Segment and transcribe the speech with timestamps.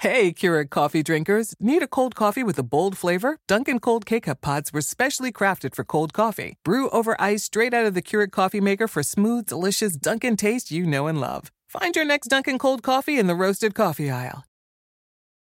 [0.00, 1.54] Hey, Keurig coffee drinkers.
[1.58, 3.38] Need a cold coffee with a bold flavor?
[3.48, 6.58] Dunkin' Cold K-Cup pods were specially crafted for cold coffee.
[6.64, 10.70] Brew over ice straight out of the Keurig coffee maker for smooth, delicious Dunkin' taste
[10.70, 11.50] you know and love.
[11.70, 14.44] Find your next Dunkin' Cold coffee in the roasted coffee aisle.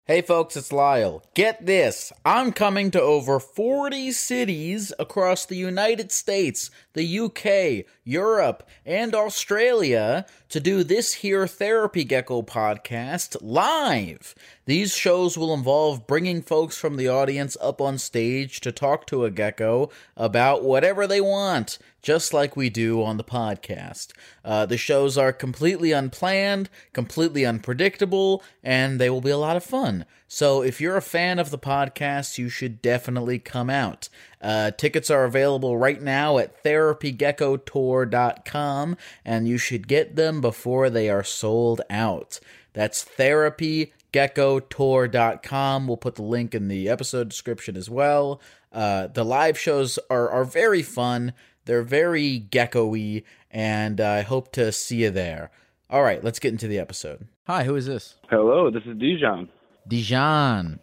[0.06, 1.22] Hey folks, it's Lyle.
[1.34, 2.14] Get this.
[2.24, 10.26] I'm coming to over 40 cities across the United States, the UK, Europe, and Australia
[10.50, 14.34] to do this here Therapy Gecko podcast live.
[14.66, 19.26] These shows will involve bringing folks from the audience up on stage to talk to
[19.26, 24.14] a gecko about whatever they want, just like we do on the podcast.
[24.46, 29.64] Uh, the shows are completely unplanned, completely unpredictable, and they will be a lot of
[29.64, 30.06] fun.
[30.28, 34.10] So if you're a fan of the podcast, you should definitely come out.
[34.42, 41.10] Uh, tickets are available right now at therapygeckotour.com, and you should get them before they
[41.10, 42.42] are sold out.
[42.74, 45.88] That's therapygeckotour.com.
[45.88, 48.42] We'll put the link in the episode description as well.
[48.74, 51.32] Uh, the live shows are, are very fun.
[51.64, 55.52] They're very gecko-y, and I hope to see you there.
[55.90, 57.30] All right, let's get into the episode.
[57.46, 58.16] Hi, who is this?
[58.30, 59.48] Hello, this is Dijon.
[59.88, 60.80] Dijon.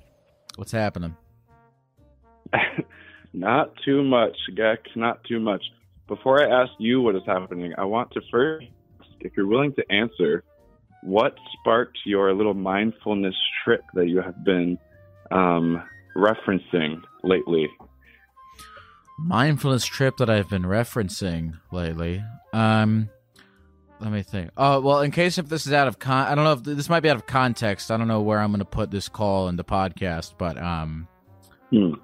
[0.56, 1.16] What's happening?
[3.32, 4.78] not too much, Geck.
[4.96, 5.62] Not too much.
[6.06, 8.66] Before I ask you what is happening, I want to first,
[9.20, 10.44] if you're willing to answer,
[11.02, 14.78] what sparked your little mindfulness trip that you have been
[15.30, 15.82] um,
[16.16, 17.68] referencing lately?
[19.18, 22.22] Mindfulness trip that I've been referencing lately.
[22.52, 23.10] Um,
[24.04, 24.50] let me think.
[24.56, 26.88] Oh well, in case if this is out of con, I don't know if this
[26.88, 27.90] might be out of context.
[27.90, 31.08] I don't know where I'm going to put this call in the podcast, but um,
[31.70, 31.94] Hmm.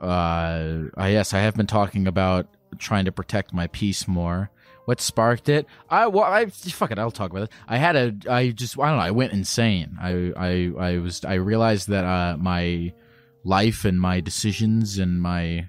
[0.00, 2.46] uh, I yes, I have been talking about
[2.78, 4.50] trying to protect my peace more.
[4.86, 5.66] What sparked it?
[5.88, 6.98] I well, I fuck it.
[6.98, 7.52] I'll talk about it.
[7.68, 8.14] I had a.
[8.28, 8.78] I just.
[8.78, 9.02] I don't know.
[9.04, 9.96] I went insane.
[10.00, 10.32] I.
[10.36, 10.72] I.
[10.78, 11.24] I was.
[11.24, 12.92] I realized that uh, my
[13.44, 15.68] life and my decisions and my.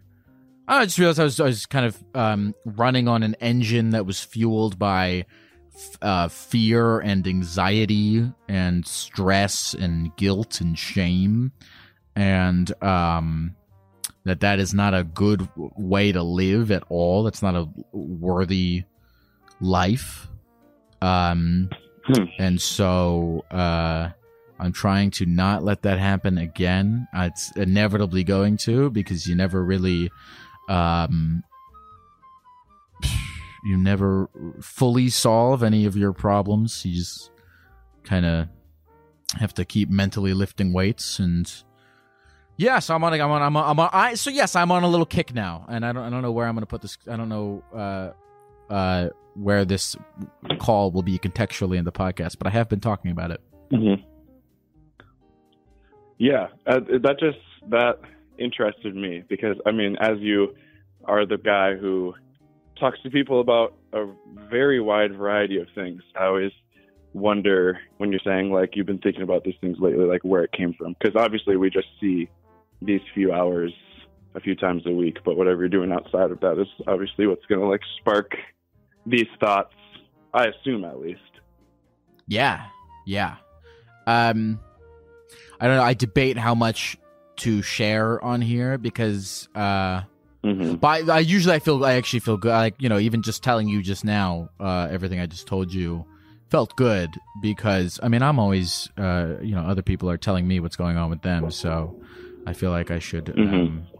[0.68, 1.40] I just realized I was.
[1.40, 5.26] I was kind of um, running on an engine that was fueled by
[6.02, 11.52] uh, fear and anxiety and stress and guilt and shame,
[12.16, 13.56] and um,
[14.24, 17.24] that that is not a good way to live at all.
[17.24, 18.84] That's not a worthy
[19.62, 20.28] life.
[21.02, 21.70] Um,
[22.08, 22.26] Hmm.
[22.38, 24.10] and so uh,
[24.60, 27.08] I'm trying to not let that happen again.
[27.16, 30.12] It's inevitably going to because you never really,
[30.70, 31.44] um,
[33.66, 34.30] you never
[34.62, 36.86] fully solve any of your problems.
[36.86, 37.32] You just
[38.04, 38.48] kind of
[39.40, 41.52] have to keep mentally lifting weights and.
[42.58, 43.14] Yes, I'm on.
[43.14, 43.42] a- I'm on.
[43.42, 43.70] I'm on.
[43.70, 46.04] I'm on I, so yes, I'm on a little kick now, and I don't.
[46.04, 46.98] I don't know where I'm going to put this.
[47.06, 48.12] I don't know uh,
[48.74, 49.98] uh, where this
[50.60, 53.42] call will be contextually in the podcast, but I have been talking about it.
[53.72, 53.96] hmm
[56.18, 57.40] Yeah, uh, that just
[57.70, 58.00] that
[58.38, 60.56] interested me because I mean, as you
[61.04, 62.14] are the guy who
[62.80, 64.06] talks to people about a
[64.50, 66.52] very wide variety of things, I always
[67.14, 70.52] wonder when you're saying like you've been thinking about these things lately, like where it
[70.52, 70.96] came from.
[71.00, 72.30] Because obviously we just see
[72.82, 73.74] these few hours
[74.36, 77.46] a few times a week, but whatever you're doing outside of that is obviously what's
[77.46, 78.32] going to like spark
[79.06, 79.74] these thoughts.
[80.34, 81.22] I assume at least.
[82.28, 82.66] Yeah,
[83.06, 83.38] yeah.
[84.06, 84.60] Um,
[85.60, 85.84] I don't know.
[85.84, 86.98] I debate how much
[87.38, 90.02] to share on here because uh,
[90.46, 92.52] hmm But I, I usually I feel I actually feel good.
[92.52, 96.06] Like you know, even just telling you just now, uh, everything I just told you
[96.50, 97.10] felt good
[97.42, 100.98] because I mean I'm always uh, you know other people are telling me what's going
[100.98, 101.96] on with them, so
[102.46, 104.00] I feel like I should um, Mhm.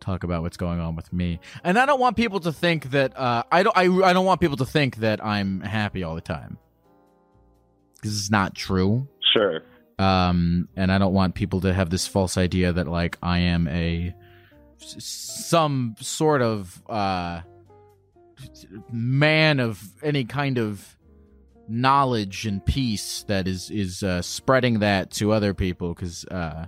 [0.00, 1.38] talk about what's going on with me.
[1.62, 4.40] And I don't want people to think that uh, I don't I, I don't want
[4.40, 6.58] people to think that I'm happy all the time
[7.96, 9.60] because it's not true Sure.
[9.98, 13.68] um and i don't want people to have this false idea that like i am
[13.68, 14.12] a
[14.80, 17.40] some sort of uh
[18.90, 20.96] man of any kind of
[21.68, 26.66] knowledge and peace that is is uh, spreading that to other people because uh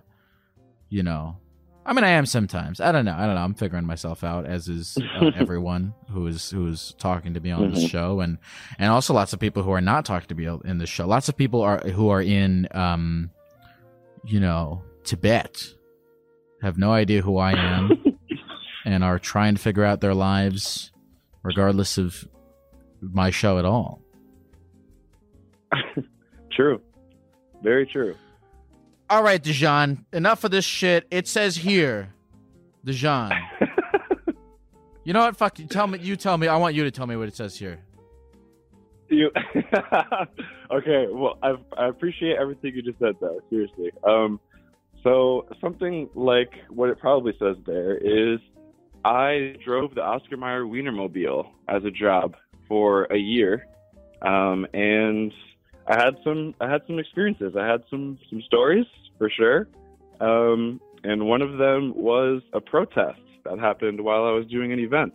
[0.88, 1.36] you know
[1.84, 2.80] I mean, I am sometimes.
[2.80, 3.16] I don't know.
[3.18, 3.40] I don't know.
[3.40, 7.50] I'm figuring myself out, as is uh, everyone who is who is talking to me
[7.50, 7.88] on this Mhm.
[7.90, 8.38] show, and
[8.78, 11.08] and also lots of people who are not talking to me in this show.
[11.08, 13.32] Lots of people are who are in, um,
[14.24, 15.60] you know, Tibet,
[16.62, 17.90] have no idea who I am,
[18.84, 20.90] and are trying to figure out their lives,
[21.42, 22.26] regardless of
[23.00, 24.00] my show at all.
[26.52, 26.80] True.
[27.62, 28.14] Very true.
[29.08, 31.06] All right, Dejan, enough of this shit.
[31.10, 32.12] It says here,
[32.84, 33.38] Dejan.
[35.04, 35.36] You know what?
[35.36, 35.66] Fuck you.
[35.66, 35.98] Tell me.
[35.98, 36.46] You tell me.
[36.46, 37.80] I want you to tell me what it says here.
[39.08, 39.30] You
[40.70, 41.06] okay?
[41.10, 43.40] Well, I I appreciate everything you just said, though.
[43.50, 43.90] Seriously.
[44.04, 44.38] Um,
[45.02, 48.38] so something like what it probably says there is,
[49.04, 52.34] I drove the Oscar Mayer Wienermobile as a job
[52.68, 53.66] for a year,
[54.22, 55.32] um, and
[55.88, 57.54] I had some I had some experiences.
[57.58, 58.86] I had some some stories
[59.18, 59.68] for sure,
[60.20, 64.78] um, and one of them was a protest that happened while I was doing an
[64.78, 65.14] event.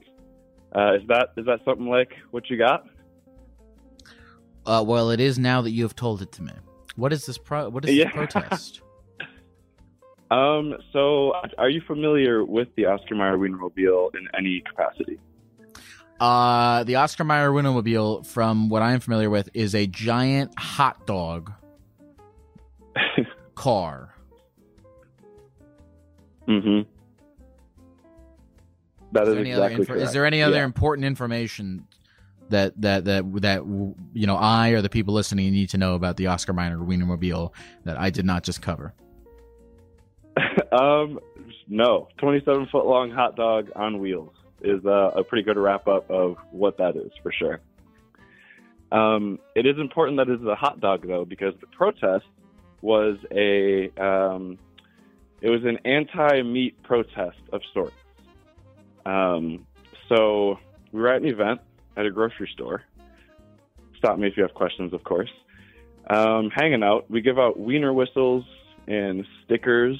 [0.76, 2.86] Uh, is that is that something like what you got?
[4.66, 6.52] Uh, well, it is now that you have told it to me.
[6.98, 7.38] What is this?
[7.38, 8.06] Pro- what is Yeah.
[8.06, 8.82] this protest?
[10.30, 15.20] Um, so are you familiar with the Oscar Mayer Wienermobile in any capacity?
[16.20, 21.54] uh, the Oscar Mayer Wienermobile, from what I'm familiar with, is a giant hot dog
[23.56, 24.14] car.
[26.48, 26.90] mm-hmm.
[29.14, 30.08] That Is is, there any other exactly info- correct.
[30.08, 30.64] is there any other Yeah.
[30.66, 31.88] important information
[32.50, 33.64] that that that that
[34.14, 37.54] you know I or the people listening need to know about the Oscar Mayer Wienermobile
[37.86, 38.94] that I did not just cover?
[40.72, 41.20] um,
[41.68, 46.10] no, 27 foot long hot dog on wheels is uh, a pretty good wrap up
[46.10, 47.60] of what that is for sure.
[48.92, 52.26] Um, it is important that it is a hot dog though, because the protest
[52.82, 54.58] was a um,
[55.42, 57.96] it was an anti meat protest of sorts.
[59.06, 59.66] Um,
[60.10, 60.58] so
[60.92, 61.62] we were at an event
[61.96, 62.84] at a grocery store.
[63.98, 65.30] Stop me if you have questions, of course.
[66.10, 68.46] Um, hanging out, we give out wiener whistles
[68.88, 69.98] and stickers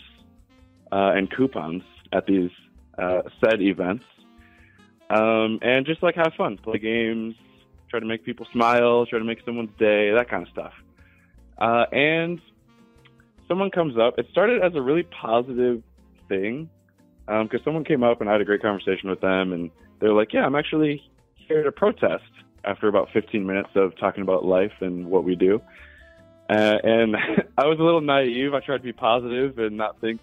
[0.92, 2.52] uh, and coupons at these
[2.98, 4.06] uh, said events,
[5.10, 7.36] um, and just like have fun, play games,
[7.90, 10.74] try to make people smile, try to make someone's day, that kind of stuff.
[11.58, 12.42] Uh, and
[13.48, 14.20] someone comes up.
[14.20, 15.82] It started as a really positive
[16.28, 16.70] thing
[17.26, 20.34] because someone came up and I had a great conversation with them, and they're like,
[20.34, 21.04] "Yeah, I'm actually
[21.36, 22.24] here to protest."
[22.64, 25.62] After about 15 minutes of talking about life and what we do,
[26.50, 27.16] uh, and
[27.58, 28.54] I was a little naive.
[28.54, 30.20] I tried to be positive and not think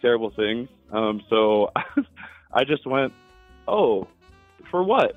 [0.00, 0.68] terrible things.
[0.92, 1.70] Um, so
[2.52, 3.12] I just went,
[3.66, 4.08] "Oh,
[4.70, 5.16] for what?"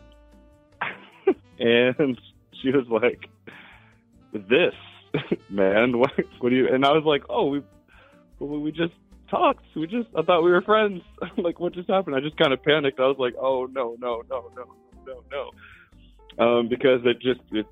[1.60, 2.20] and
[2.62, 3.30] she was like,
[4.34, 4.74] "This,
[5.50, 5.98] man.
[5.98, 6.12] What?
[6.40, 7.62] What do you?" And I was like, "Oh, we,
[8.40, 8.94] we just
[9.30, 9.66] talked.
[9.76, 10.10] We just.
[10.18, 11.02] I thought we were friends.
[11.38, 13.00] like, what just happened?" I just kind of panicked.
[13.00, 14.66] I was like, "Oh no, no, no, no,
[15.06, 17.66] no, no," um, because it just it,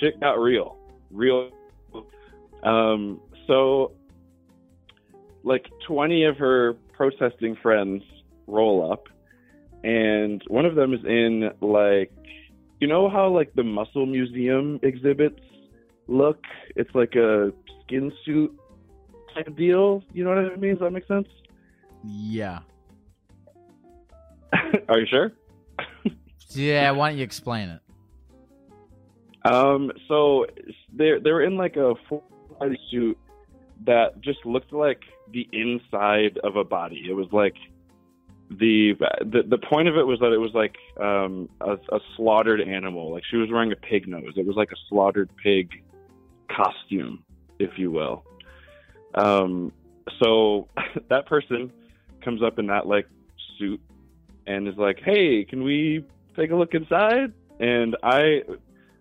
[0.00, 0.76] shit got real,
[1.10, 1.50] real.
[2.62, 3.92] Um, so
[5.48, 8.02] like 20 of her protesting friends
[8.46, 9.04] roll up
[9.84, 12.12] and one of them is in like
[12.80, 15.40] you know how like the muscle museum exhibits
[16.06, 16.42] look
[16.76, 17.52] it's like a
[17.82, 18.52] skin suit
[19.34, 21.28] type deal you know what i mean does that make sense
[22.04, 22.60] Yeah.
[24.88, 25.32] are you sure
[26.50, 26.90] Yeah.
[26.92, 27.80] Why don't you explain it?
[29.44, 30.46] Um, so
[30.92, 32.24] they're they're in like a full
[32.58, 33.16] body suit
[33.86, 35.02] that just looked like
[35.32, 37.04] the inside of a body.
[37.08, 37.56] It was like
[38.50, 42.60] the the the point of it was that it was like um a, a slaughtered
[42.60, 43.12] animal.
[43.12, 44.34] Like she was wearing a pig nose.
[44.36, 45.70] It was like a slaughtered pig
[46.50, 47.24] costume,
[47.58, 48.24] if you will.
[49.14, 49.72] Um,
[50.20, 50.68] so
[51.08, 51.72] that person
[52.22, 53.06] comes up in that like
[53.58, 53.80] suit
[54.46, 56.04] and is like, "Hey, can we
[56.36, 58.42] take a look inside?" And I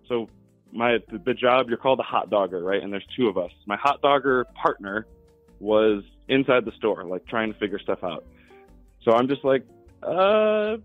[0.07, 0.29] so
[0.71, 2.81] my the job you're called a hot dogger right?
[2.83, 3.51] And there's two of us.
[3.65, 5.05] My hot dogger partner
[5.59, 8.25] was inside the store like trying to figure stuff out.
[9.03, 9.63] So i'm just like
[10.03, 10.77] uh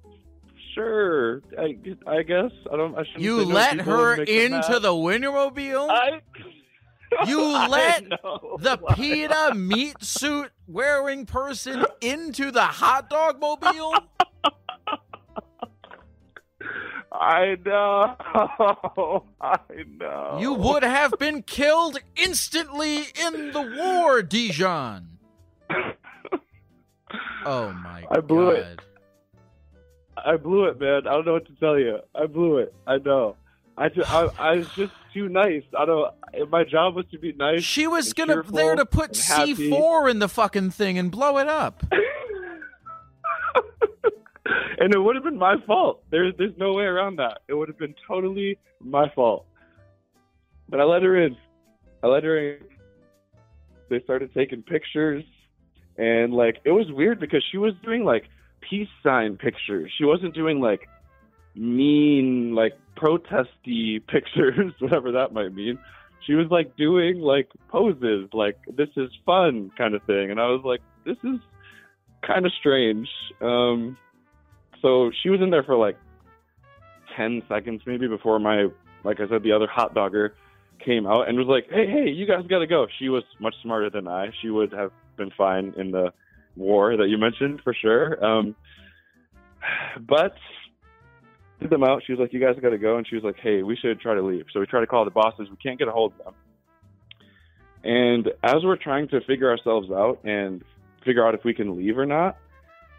[0.75, 1.43] sure.
[1.59, 2.51] I, I guess.
[2.73, 3.55] I don't I shouldn't You say no.
[3.55, 5.91] let her and make them into the Wienermobile?
[5.91, 6.21] I,
[7.27, 8.09] You let
[8.59, 13.95] the PETA meat suit wearing person into the hot dog mobile?
[17.13, 18.17] I know.
[19.41, 19.59] I
[20.01, 20.39] know.
[20.41, 25.19] You would have been killed instantly in the war, Dijon.
[27.45, 28.17] Oh my god.
[28.17, 28.57] I blew god.
[28.57, 28.81] it.
[30.25, 31.07] I blew it, man.
[31.07, 31.99] I don't know what to tell you.
[32.15, 32.73] I blew it.
[32.87, 33.37] I know.
[33.77, 35.63] I, ju- I, I was just too nice.
[35.79, 36.15] I don't.
[36.51, 37.63] My job was to be nice.
[37.63, 39.13] She was gonna there to put.
[39.13, 41.83] C4 in the fucking thing and blow it up.
[44.83, 46.03] and it would have been my fault.
[46.11, 47.43] There's there's no way around that.
[47.47, 49.47] It would have been totally my fault.
[50.69, 51.37] But I let her in.
[52.03, 52.59] I let her in.
[53.89, 55.23] They started taking pictures,
[55.97, 58.25] and like it was weird because she was doing like
[58.61, 59.93] peace sign pictures.
[59.97, 60.89] She wasn't doing like
[61.55, 65.79] mean like protesty pictures, whatever that might mean.
[66.27, 70.47] She was like doing like poses, like this is fun kind of thing, and I
[70.47, 71.39] was like, this is
[72.27, 73.09] kind of strange.
[73.41, 73.97] Um,
[74.83, 75.97] so she was in there for like
[77.17, 78.67] ten seconds maybe before my,
[79.05, 80.35] like I said, the other hot dogger
[80.85, 82.87] came out and was like, hey, hey, you guys got to go.
[82.99, 84.31] She was much smarter than I.
[84.43, 86.13] She would have been fine in the
[86.57, 88.23] war that you mentioned for sure.
[88.25, 88.57] Um,
[90.01, 90.35] but
[91.61, 92.03] did them out.
[92.05, 94.01] She was like, "You guys got to go," and she was like, "Hey, we should
[94.01, 95.49] try to leave." So we try to call the bosses.
[95.49, 96.35] We can't get a hold of them.
[97.85, 100.63] And as we're trying to figure ourselves out and
[101.05, 102.37] figure out if we can leave or not,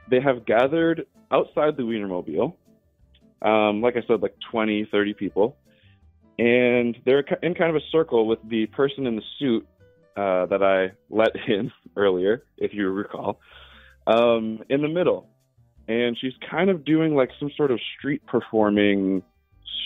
[0.10, 2.55] they have gathered outside the Wienermobile.
[3.41, 5.57] Um, like I said, like 20, 30 people.
[6.39, 9.67] And they're in kind of a circle with the person in the suit
[10.15, 13.39] uh, that I let in earlier, if you recall,
[14.07, 15.27] um, in the middle
[15.88, 19.22] and she's kind of doing like some sort of street performing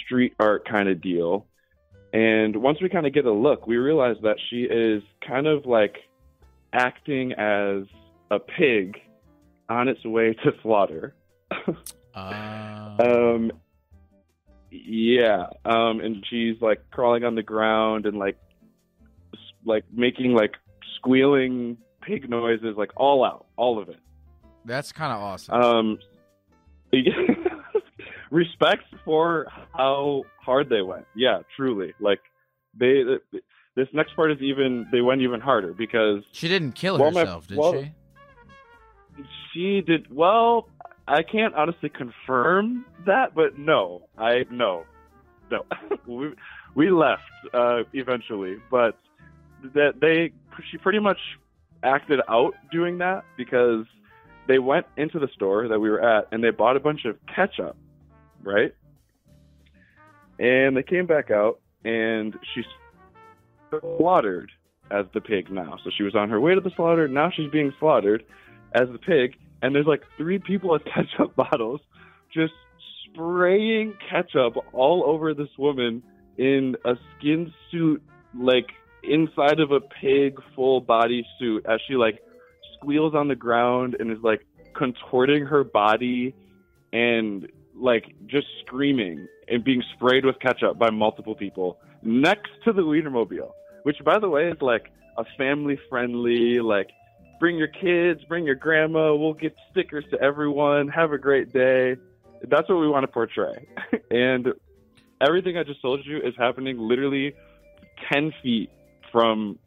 [0.06, 1.46] street art kind of deal
[2.14, 5.66] and once we kind of get a look we realize that she is kind of
[5.66, 5.96] like
[6.74, 7.84] acting as
[8.32, 8.98] a pig
[9.70, 11.14] on its way to slaughter
[12.16, 13.52] Uh, um
[14.72, 18.38] yeah um and she's like crawling on the ground and like
[19.66, 20.56] like making like
[20.96, 24.00] squealing pig noises like all out all of it
[24.66, 25.54] that's kind of awesome.
[25.56, 26.00] um,
[28.32, 31.06] respect for how hard they went.
[31.16, 31.94] Yeah, truly.
[32.02, 32.20] Like
[32.78, 33.04] they,
[33.76, 37.58] this next part is even they went even harder because she didn't kill herself, did
[37.58, 37.92] she?
[39.58, 40.70] She did well.
[41.08, 44.84] I can't honestly confirm that, but no, I no,
[45.50, 45.66] no.
[46.08, 46.34] we
[46.76, 47.22] we left
[47.54, 48.98] uh, eventually, but
[49.74, 50.32] that they
[50.70, 51.18] she pretty much
[51.84, 53.86] acted out doing that because
[54.48, 57.18] they went into the store that we were at and they bought a bunch of
[57.34, 57.76] ketchup,
[58.44, 58.74] right?
[60.40, 62.64] And they came back out and she
[63.70, 64.52] slaughtered
[64.92, 65.78] as the pig now.
[65.84, 67.08] So she was on her way to the slaughter.
[67.08, 68.24] Now she's being slaughtered
[68.74, 69.36] as the pig.
[69.62, 71.82] And there's like three people with ketchup bottles
[72.34, 72.54] just
[73.06, 76.04] spraying ketchup all over this woman
[76.38, 78.02] in a skin suit,
[78.38, 78.68] like
[79.04, 82.20] inside of a pig full body suit as she like
[82.76, 84.46] squeals on the ground and is like
[84.76, 86.36] contorting her body
[86.94, 92.82] and like just screaming and being sprayed with ketchup by multiple people next to the
[92.82, 93.52] Wienermobile,
[93.84, 96.90] which by the way is like a family friendly, like
[97.40, 101.96] bring your kids, bring your grandma, we'll get stickers to everyone, have a great day.
[102.48, 103.68] That's what we want to portray.
[104.12, 104.54] and
[105.22, 107.34] everything I just told you is happening literally
[108.12, 108.70] 10 feet
[109.12, 109.58] from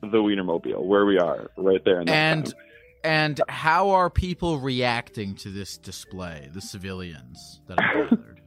[0.00, 2.00] the Wienermobile, where we are, right there.
[2.00, 2.54] And time.
[3.02, 6.48] and how are people reacting to this display?
[6.52, 8.40] The civilians that are gathered.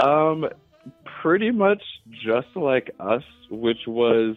[0.00, 0.48] Um,
[1.22, 1.82] pretty much
[2.24, 4.36] just like us, which was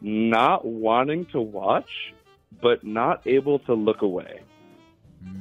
[0.00, 1.90] not wanting to watch,
[2.62, 4.40] but not able to look away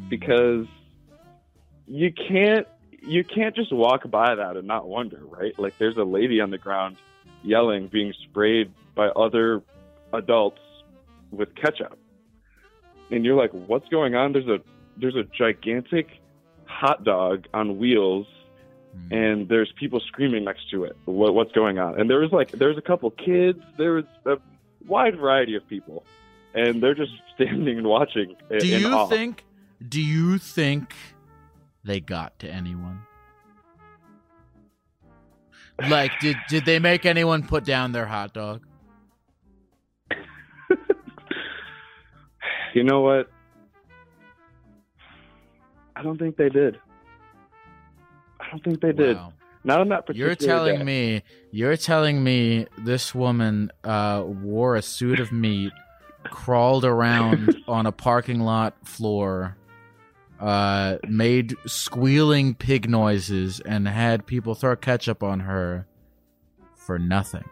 [0.09, 0.65] because
[1.87, 2.67] you can't
[3.01, 5.57] you can't just walk by that and not wonder, right?
[5.57, 6.97] Like there's a lady on the ground
[7.43, 9.61] yelling, being sprayed by other
[10.13, 10.59] adults
[11.31, 11.97] with ketchup,
[13.09, 14.33] and you're like, what's going on?
[14.33, 14.59] There's a
[14.97, 16.09] there's a gigantic
[16.65, 18.27] hot dog on wheels
[18.89, 19.11] Mm.
[19.11, 20.97] and there's people screaming next to it.
[21.05, 21.99] What, what's going on?
[21.99, 23.59] And there was like there's a couple kids.
[23.77, 24.37] There was a
[24.87, 26.03] wide variety of people,
[26.53, 28.35] and they're just standing and watching.
[28.59, 29.07] do you awe.
[29.07, 29.45] think?
[29.87, 30.93] Do you think
[31.83, 33.01] they got to anyone?
[35.89, 38.61] Like, did did they make anyone put down their hot dog?
[42.75, 43.29] You know what?
[45.95, 46.79] I don't think they did.
[48.39, 49.17] I don't think they did.
[49.17, 49.33] Wow.
[49.63, 50.83] Not on that particular You're telling day.
[50.83, 55.73] me you're telling me this woman uh, wore a suit of meat,
[56.23, 59.55] crawled around on a parking lot floor,
[60.39, 65.85] uh, made squealing pig noises, and had people throw ketchup on her
[66.75, 67.43] for nothing.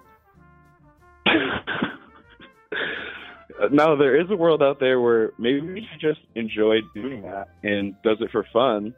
[3.71, 7.95] no, there is a world out there where maybe she just enjoyed doing that and
[8.03, 8.93] does it for fun,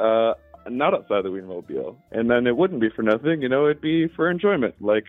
[0.00, 0.34] uh,
[0.68, 1.96] not outside the Wienermobile.
[2.10, 5.04] And then it wouldn't be for nothing, you know, it'd be for enjoyment, like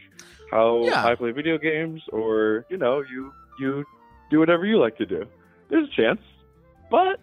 [0.51, 1.05] how Yeah.
[1.05, 3.85] I play video games or, you know, you, you
[4.29, 5.25] do whatever you like to do.
[5.69, 6.19] There's a chance.
[6.91, 7.19] But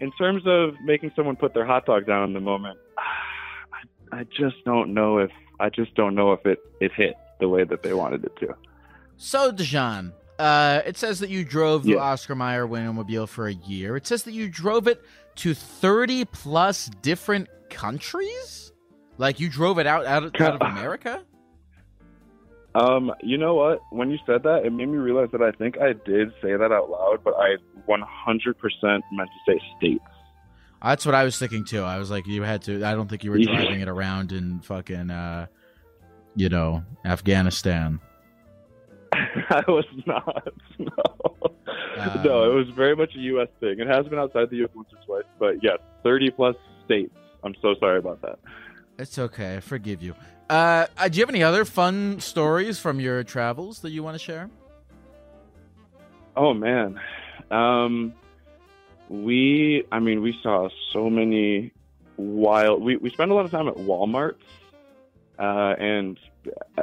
[0.00, 4.24] in terms of making someone put their hot dog down in the moment, I, I
[4.24, 7.82] just don't know if I just don't know if it it hit the way that
[7.82, 8.54] they wanted it to.
[9.16, 11.98] So, Dejan, uh, it says that you drove the Yeah.
[11.98, 13.96] Oscar Mayer Wienermobile for a year.
[13.96, 15.00] It says that you drove it
[15.36, 18.72] to 30 plus different countries?
[19.18, 21.22] Like you drove it out, out, out of America?
[22.74, 23.82] Um, you know what?
[23.90, 26.72] When you said that, it made me realize that I think I did say that
[26.72, 27.56] out loud, but I
[27.88, 30.04] 100% meant to say states.
[30.82, 31.82] That's what I was thinking too.
[31.82, 34.60] I was like, you had to, I don't think you were driving it around in
[34.60, 35.46] fucking, uh,
[36.34, 38.00] you know, Afghanistan.
[39.12, 40.52] I was not.
[40.78, 40.90] No.
[41.96, 43.48] Um, no, it was very much a U.S.
[43.60, 43.78] thing.
[43.78, 44.70] It has been outside the U.S.
[44.74, 47.14] once or twice, but yes, 30 plus states.
[47.44, 48.38] I'm so sorry about that.
[48.98, 49.56] It's okay.
[49.56, 50.14] I forgive you.
[50.48, 54.14] Uh, uh, do you have any other fun stories from your travels that you want
[54.14, 54.50] to share?
[56.36, 57.00] Oh man,
[57.50, 58.14] um,
[59.08, 59.84] we.
[59.90, 61.72] I mean, we saw so many
[62.16, 62.82] wild.
[62.82, 64.34] We we spent a lot of time at Walmart,
[65.38, 66.18] uh, and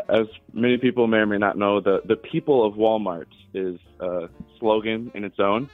[0.10, 4.30] as many people may or may not know, the the people of Walmart is a
[4.60, 5.70] slogan in its own.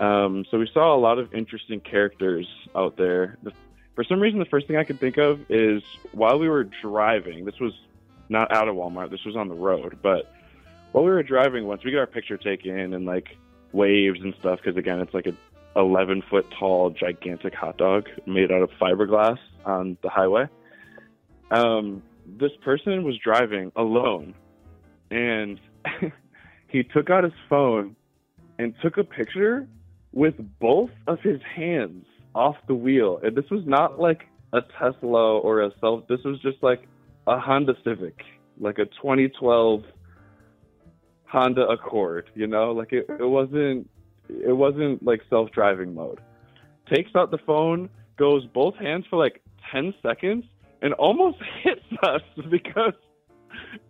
[0.00, 3.38] Um, so we saw a lot of interesting characters out there.
[3.42, 3.52] The,
[3.96, 7.44] for some reason, the first thing I could think of is while we were driving.
[7.44, 7.72] This was
[8.28, 9.10] not out of Walmart.
[9.10, 10.32] This was on the road, but
[10.92, 13.36] while we were driving once we got our picture taken and like
[13.72, 15.34] waves and stuff because again it's like a
[15.78, 19.36] 11 foot tall gigantic hot dog made out of fiberglass
[19.66, 20.48] on the highway
[21.50, 24.34] um, this person was driving alone
[25.10, 25.60] and
[26.68, 27.94] he took out his phone
[28.58, 29.68] and took a picture
[30.12, 32.06] with both of his hands
[32.36, 36.38] off the wheel and this was not like a tesla or a self this was
[36.40, 36.86] just like
[37.26, 38.18] a honda civic
[38.58, 39.82] like a 2012
[41.26, 43.88] Honda Accord, you know, like it, it wasn't
[44.28, 46.20] it wasn't like self-driving mode.
[46.92, 50.44] Takes out the phone, goes both hands for like 10 seconds
[50.82, 52.94] and almost hits us because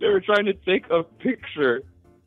[0.00, 1.82] they were trying to take a picture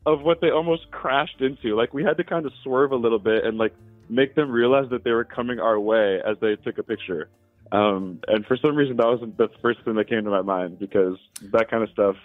[0.06, 1.76] of what they almost crashed into.
[1.76, 3.74] Like we had to kind of swerve a little bit and like
[4.10, 7.28] make them realize that they were coming our way as they took a picture.
[7.72, 10.78] Um, and for some reason, that wasn't the first thing that came to my mind
[10.78, 11.16] because
[11.52, 12.16] that kind of stuff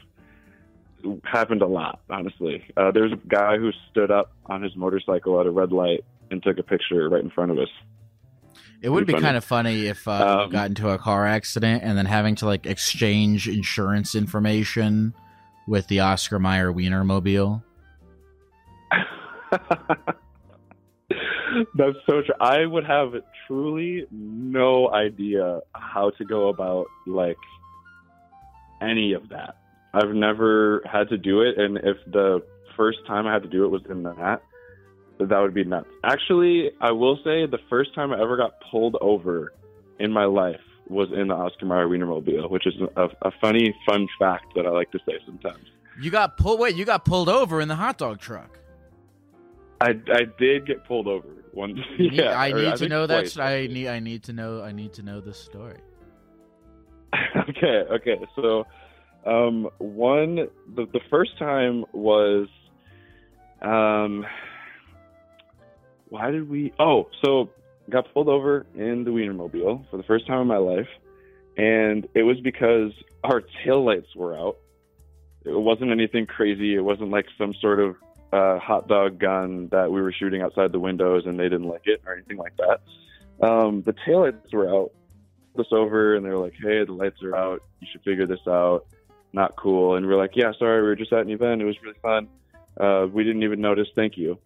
[1.24, 2.64] happened a lot, honestly.
[2.76, 6.04] Uh, there was a guy who stood up on his motorcycle at a red light
[6.32, 7.70] and took a picture right in front of us.
[8.82, 9.24] It would be funny.
[9.24, 12.36] kind of funny if uh, you Um, got into a car accident and then having
[12.36, 15.14] to like exchange insurance information
[15.68, 17.64] with the Oscar Mayer Wienermobile.
[21.76, 22.36] That's so true.
[22.40, 23.14] I would have
[23.48, 27.38] truly no idea how to go about like
[28.82, 29.58] any of that.
[29.94, 32.44] I've never had to do it, and if the
[32.76, 34.42] first time I had to do it was in that,
[35.20, 35.88] that would be nuts.
[36.04, 39.54] Actually, I will say the first time I ever got pulled over
[40.00, 44.08] in my life was in the Oscar Mayer Wienermobile, which is a, a funny, fun
[44.20, 45.66] fact that I like to say sometimes.
[46.00, 46.60] You got pulled.
[46.60, 48.60] Wait, you got pulled over in the hot dog truck.
[49.80, 51.74] I, I did get pulled over one.
[52.00, 53.38] Need- yeah, I need to know that.
[53.40, 53.88] I need.
[53.88, 54.62] I need to know.
[54.62, 55.80] I need to know this story.
[57.50, 58.18] okay, okay.
[58.36, 58.66] So,
[59.26, 60.36] um, one
[60.76, 62.48] the the first time was,
[63.62, 64.26] um,
[66.10, 66.74] why did we?
[66.80, 67.50] Oh, so
[67.90, 70.88] got pulled over in the Wienermobile for the first time in my life,
[71.58, 72.92] and it was because
[73.24, 74.58] our tail lights were out.
[75.44, 76.76] It wasn't anything crazy.
[76.76, 77.96] It wasn't like some sort of
[78.32, 81.84] uh, hot dog gun that we were shooting outside the windows and they didn't like
[81.86, 82.82] it or anything like that.
[83.46, 84.92] Um, the taillights were out.
[85.56, 87.62] This over and they were like, "Hey, the lights are out.
[87.80, 88.88] You should figure this out.
[89.32, 90.82] Not cool." And we are like, "Yeah, sorry.
[90.82, 91.62] We were just at an event.
[91.62, 92.28] It was really fun.
[92.78, 93.88] Uh, we didn't even notice.
[93.96, 94.38] Thank you."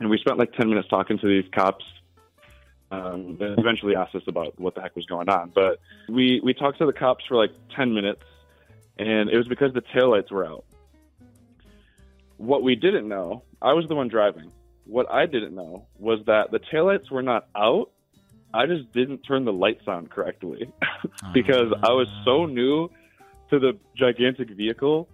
[0.00, 1.84] And we spent like ten minutes talking to these cops.
[2.90, 6.78] Um, eventually asked us about what the heck was going on, but we we talked
[6.78, 8.22] to the cops for like ten minutes,
[8.98, 10.64] and it was because the taillights were out.
[12.42, 14.50] What we didn't know, I was the one driving.
[14.84, 17.92] What I didn't know was that the taillights were not out.
[18.52, 20.72] I just didn't turn the lights on correctly
[21.32, 22.90] because I was so new
[23.50, 25.08] to the gigantic vehicle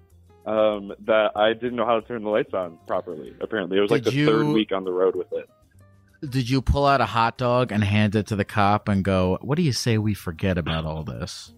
[0.47, 3.35] um, that I didn't know how to turn the lights on properly.
[3.43, 5.51] Apparently, it was like Did the third week on the road with it.
[6.31, 9.37] Did you pull out a hot dog and hand it to the cop and go,
[9.43, 11.53] "What do you say we forget about all this?"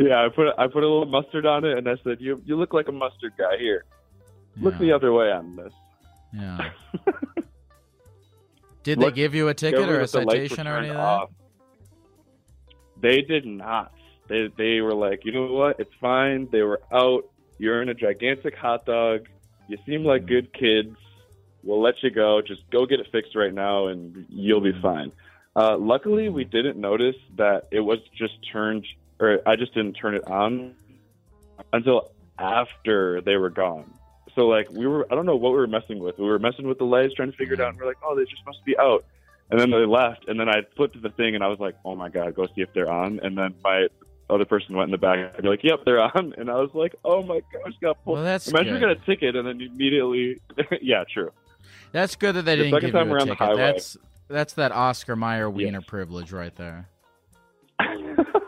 [0.00, 2.56] Yeah, I put I put a little mustard on it, and I said, "You you
[2.56, 3.56] look like a mustard guy.
[3.58, 3.84] Here,
[4.60, 4.78] look Yeah.
[4.80, 5.72] the other way on this."
[6.32, 6.70] Yeah.
[8.82, 10.86] Did they give you a ticket or a that the lights were citation or turned
[10.86, 11.02] any of that?
[11.02, 11.30] off.
[13.00, 13.92] They did not.
[14.28, 15.78] They they were like, you know what?
[15.80, 16.48] It's fine.
[16.50, 17.24] They were out.
[17.58, 19.28] You're in a gigantic hot dog.
[19.68, 20.96] You seem like good kids.
[21.62, 22.40] we'll let you go.
[22.40, 25.12] Just go get it fixed right now, and you'll be fine."
[25.54, 28.86] Uh, luckily, we didn't notice that it was just turned,
[29.20, 30.74] or I just didn't turn it on
[31.72, 33.92] until after they were gone.
[34.34, 36.18] So like we were, I don't know what we were messing with.
[36.18, 37.70] We were messing with the lights, trying to figure it out.
[37.70, 39.04] And we're like, oh, they just must be out.
[39.50, 40.26] And then they left.
[40.28, 42.46] And then I flipped to the thing, and I was like, oh my god, go
[42.46, 43.20] see if they're on.
[43.22, 43.88] And then my
[44.30, 46.70] other person went in the back and be like, "Yep, they're on," and I was
[46.72, 48.80] like, "Oh my gosh, got pulled." Well, that's Imagine good.
[48.80, 50.40] you got a ticket and then immediately,
[50.80, 51.32] yeah, true.
[51.90, 53.56] That's good that they The didn't give you a ticket.
[53.56, 53.96] That's
[54.28, 55.88] that's that Oscar Mayer Wiener Yes.
[55.88, 56.88] privilege right there.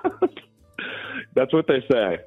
[1.34, 2.18] That's what they say.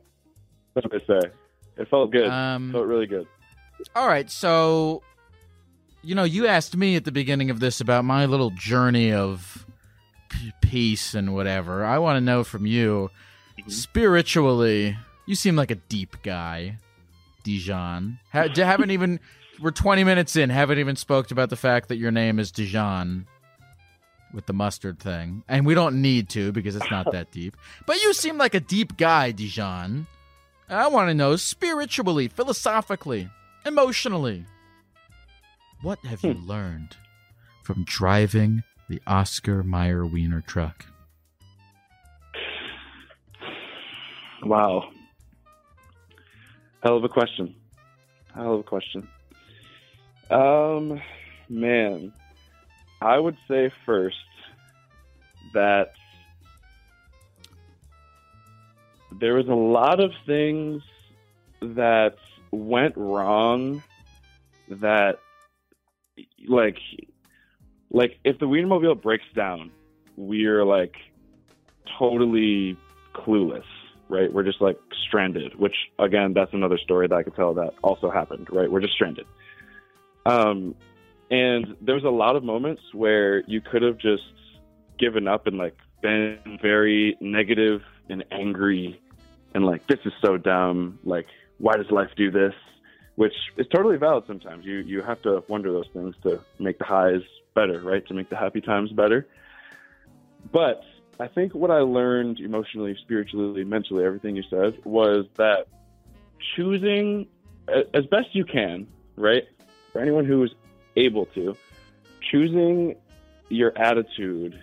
[0.74, 1.32] That's what they say.
[1.78, 2.30] It felt good.
[2.30, 3.28] Um, it felt really good.
[3.96, 5.02] All right, so
[6.02, 9.65] you know, you asked me at the beginning of this about my little journey of
[10.30, 11.84] p- peace and whatever.
[11.84, 13.10] I want to know from you,
[13.58, 13.70] Mm-hmm.
[13.70, 16.78] spiritually, you seem like a deep guy,
[17.44, 18.20] Dijon.
[18.34, 19.20] Ha- haven't even
[19.62, 23.26] we're 20 minutes in, haven't even spoke about the fact that your name is Dijon
[24.36, 25.43] with the mustard thing.
[25.48, 27.56] And we don't need to because it's not that deep.
[27.88, 30.06] But you seem like a deep guy, Dijon.
[30.69, 33.30] I want to know spiritually, philosophically,
[33.65, 34.45] emotionally.
[35.82, 36.98] What have you learned
[37.63, 40.86] from driving the Oscar Mayer Wiener truck?
[44.43, 44.89] Wow.
[46.84, 47.56] Hell of a question.
[48.34, 49.08] Hell of a question.
[50.30, 51.02] Um,
[51.50, 52.13] man,
[53.01, 54.17] I would say first
[55.53, 55.93] that
[59.19, 60.84] there was a lot of things
[61.62, 62.17] that
[62.51, 63.84] went wrong
[64.69, 65.19] that
[66.47, 66.77] like
[67.91, 69.71] like if the Wienermobile breaks down,
[70.17, 70.95] we're like
[71.97, 72.77] totally
[73.13, 73.63] clueless,
[74.10, 74.31] right?
[74.31, 78.10] We're just like stranded, which again, that's another story that I could tell that also
[78.10, 78.71] happened, right?
[78.71, 79.25] We're just stranded.
[80.25, 80.75] Um,
[81.32, 84.24] and there was a lot of moments where you could have just
[85.00, 89.00] given up and like been very negative and angry
[89.54, 91.00] and like, this is so dumb.
[91.04, 92.54] Like, why does life do this?
[93.16, 94.66] Which is totally valid sometimes.
[94.66, 97.22] You, you have to wonder those things to make the highs
[97.56, 98.06] better, right?
[98.08, 99.26] To make the happy times better.
[100.52, 100.84] But
[101.20, 105.68] I think what I learned emotionally, spiritually, mentally, everything you said was that
[106.56, 107.28] choosing
[107.70, 109.44] as best you can, right?
[109.94, 110.52] For anyone who is
[110.95, 111.55] able to,
[112.31, 112.95] choosing
[113.49, 114.60] your attitude,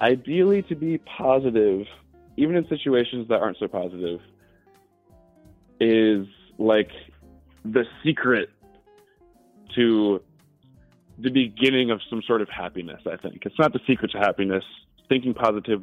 [0.00, 1.86] ideally to be positive,
[2.36, 4.20] even in situations that aren't so positive,
[5.80, 6.26] is
[6.58, 6.90] like
[7.64, 8.50] the secret
[9.74, 10.20] to
[11.18, 13.42] the beginning of some sort of happiness, I think.
[13.44, 14.64] It's not the secret to happiness.
[15.08, 15.82] Thinking positive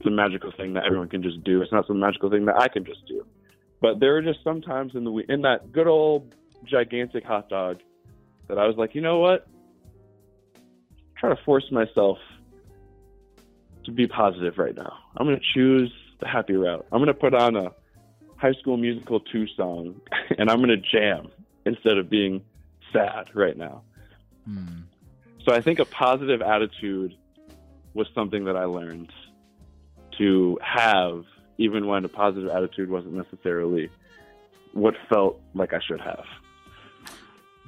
[0.00, 1.62] is a magical thing that everyone can just do.
[1.62, 3.24] It's not some magical thing that I can just do.
[3.80, 6.34] But there are just sometimes in the in that good old
[6.64, 7.80] gigantic hot dog
[8.52, 9.46] that I was like, you know what?
[11.16, 12.18] Try to force myself
[13.84, 14.92] to be positive right now.
[15.16, 16.84] I'm going to choose the happy route.
[16.92, 17.72] I'm going to put on a
[18.36, 20.02] High School Musical 2 song
[20.38, 21.28] and I'm going to jam
[21.64, 22.42] instead of being
[22.92, 23.84] sad right now.
[24.44, 24.82] Hmm.
[25.46, 27.16] So I think a positive attitude
[27.94, 29.10] was something that I learned
[30.18, 31.24] to have,
[31.56, 33.88] even when a positive attitude wasn't necessarily
[34.74, 36.26] what felt like I should have.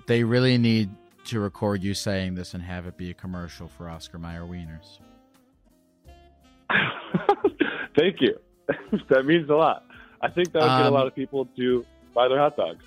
[0.06, 0.90] They really need
[1.26, 4.98] to record you saying this and have it be a commercial for Oscar Mayer Wieners.
[7.96, 8.38] Thank you.
[9.08, 9.84] that means a lot.
[10.20, 12.84] I think that would get a Um, lot of people to buy their hot dogs.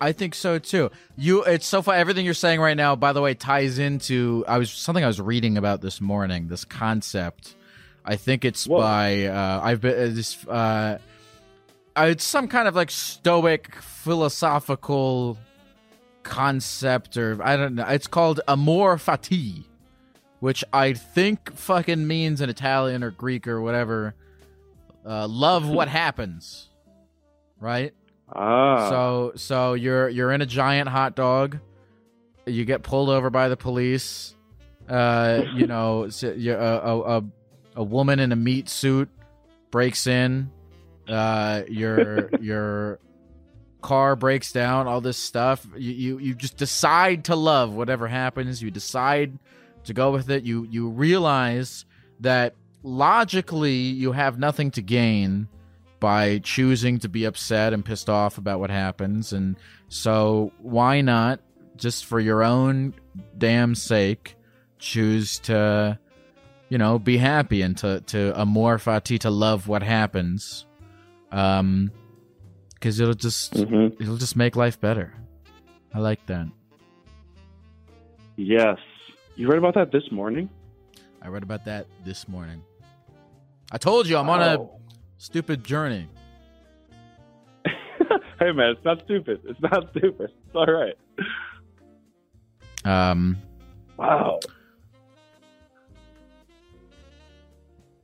[0.00, 0.90] I think so too.
[1.16, 1.94] You, it's so far.
[1.94, 5.20] Everything you're saying right now, by the way, ties into I was something I was
[5.20, 6.48] reading about this morning.
[6.48, 7.54] This concept.
[8.04, 8.78] I think it's Whoa.
[8.78, 10.44] by uh, I've been uh, this.
[10.44, 10.98] Uh,
[11.94, 15.38] uh, it's some kind of like stoic philosophical
[16.22, 17.86] concept, or I don't know.
[17.88, 19.64] It's called amor fati,
[20.40, 24.14] which I think fucking means in Italian or Greek or whatever.
[25.04, 26.68] Uh, love what happens,
[27.60, 27.92] right?
[28.34, 31.58] Ah, So so you're you're in a giant hot dog.
[32.46, 34.34] You get pulled over by the police.
[34.88, 37.24] Uh, you know, a, a
[37.76, 39.08] a woman in a meat suit
[39.70, 40.50] breaks in.
[41.08, 42.98] Uh, your your
[43.82, 44.86] car breaks down.
[44.86, 45.66] All this stuff.
[45.76, 48.62] You, you you just decide to love whatever happens.
[48.62, 49.38] You decide
[49.84, 50.44] to go with it.
[50.44, 51.84] You you realize
[52.20, 55.48] that logically you have nothing to gain
[56.02, 59.32] by choosing to be upset and pissed off about what happens.
[59.32, 59.56] And
[59.88, 61.40] so, why not,
[61.76, 62.94] just for your own
[63.38, 64.34] damn sake,
[64.80, 65.96] choose to,
[66.68, 70.66] you know, be happy and to, to amor fati, to love what happens?
[71.30, 71.92] Um,
[72.82, 75.14] because it'll just, hmm it'll just make life better.
[75.94, 76.48] I like that.
[78.36, 78.78] Yes.
[79.36, 80.50] You read about that this morning?
[81.22, 82.60] I read about that this morning.
[83.70, 84.66] I told you I'm on a
[85.16, 86.08] stupid journey.
[87.64, 89.42] hey man, it's not stupid.
[89.44, 90.30] It's not stupid.
[90.46, 90.98] It's all right.
[92.84, 93.36] Um,
[93.96, 94.40] Wow.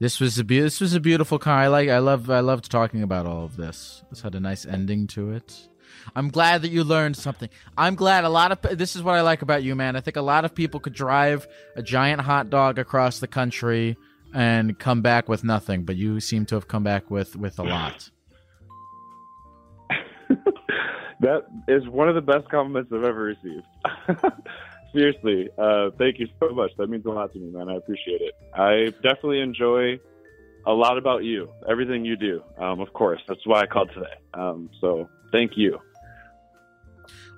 [0.00, 1.58] This was a be- this was a beautiful car.
[1.58, 4.04] I like I love I loved talking about all of this.
[4.10, 5.68] This had a nice ending to it.
[6.14, 7.48] I'm glad that you learned something.
[7.76, 9.96] I'm glad a lot of this is what I like about you, man.
[9.96, 13.96] I think a lot of people could drive a giant hot dog across the country
[14.34, 17.64] and come back with nothing, but you seem to have come back with with a
[17.64, 18.10] lot.
[21.20, 23.66] that is one of the best compliments I've ever received.
[24.92, 26.70] Seriously, uh, thank you so much.
[26.78, 27.68] That means a lot to me, man.
[27.68, 28.34] I appreciate it.
[28.54, 30.00] I definitely enjoy
[30.66, 32.42] a lot about you, everything you do.
[32.58, 34.14] Um, of course, that's why I called today.
[34.34, 35.78] Um, so thank you.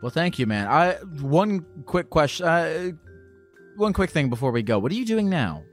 [0.00, 0.66] Well, thank you, man.
[0.68, 2.92] I one quick question, uh,
[3.76, 4.78] one quick thing before we go.
[4.78, 5.64] What are you doing now?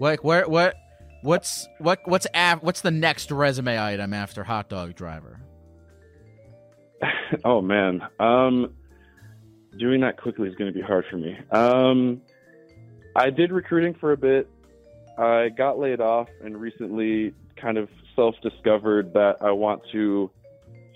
[0.00, 0.74] Like, where, what,
[1.22, 5.40] what's, what, what's, af- what's the next resume item after hot dog driver?
[7.44, 8.74] oh man, um,
[9.78, 11.36] doing that quickly is going to be hard for me.
[11.50, 12.22] Um,
[13.16, 14.48] I did recruiting for a bit.
[15.18, 20.30] I got laid off and recently kind of self-discovered that I want to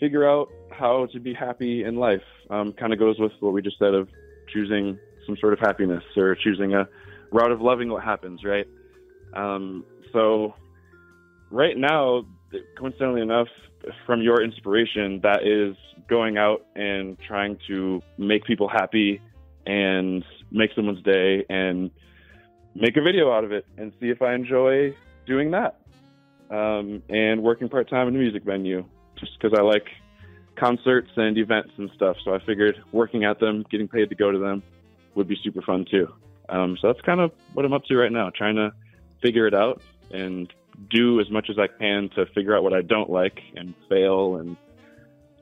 [0.01, 2.23] figure out how to be happy in life.
[2.51, 4.09] Um, kind of goes with what we just said of
[4.53, 6.89] choosing some sort of happiness or choosing a
[7.33, 8.67] route of loving what happens, right?
[9.35, 10.55] Um, so
[11.51, 12.25] right now,
[12.79, 13.49] coincidentally enough,
[14.07, 15.77] from your inspiration, that is
[16.09, 19.21] going out and trying to make people happy
[19.67, 21.91] and make someone's day and
[22.75, 24.95] make a video out of it and see if I enjoy
[25.27, 25.81] doing that.
[26.51, 28.85] Um, and working part time in a music venue
[29.17, 29.87] just because I like
[30.57, 32.17] concerts and events and stuff.
[32.25, 34.63] So I figured working at them, getting paid to go to them
[35.15, 36.13] would be super fun too.
[36.49, 38.73] Um, so that's kind of what I'm up to right now, trying to
[39.21, 40.53] figure it out and
[40.91, 44.37] do as much as I can to figure out what I don't like and fail
[44.37, 44.57] and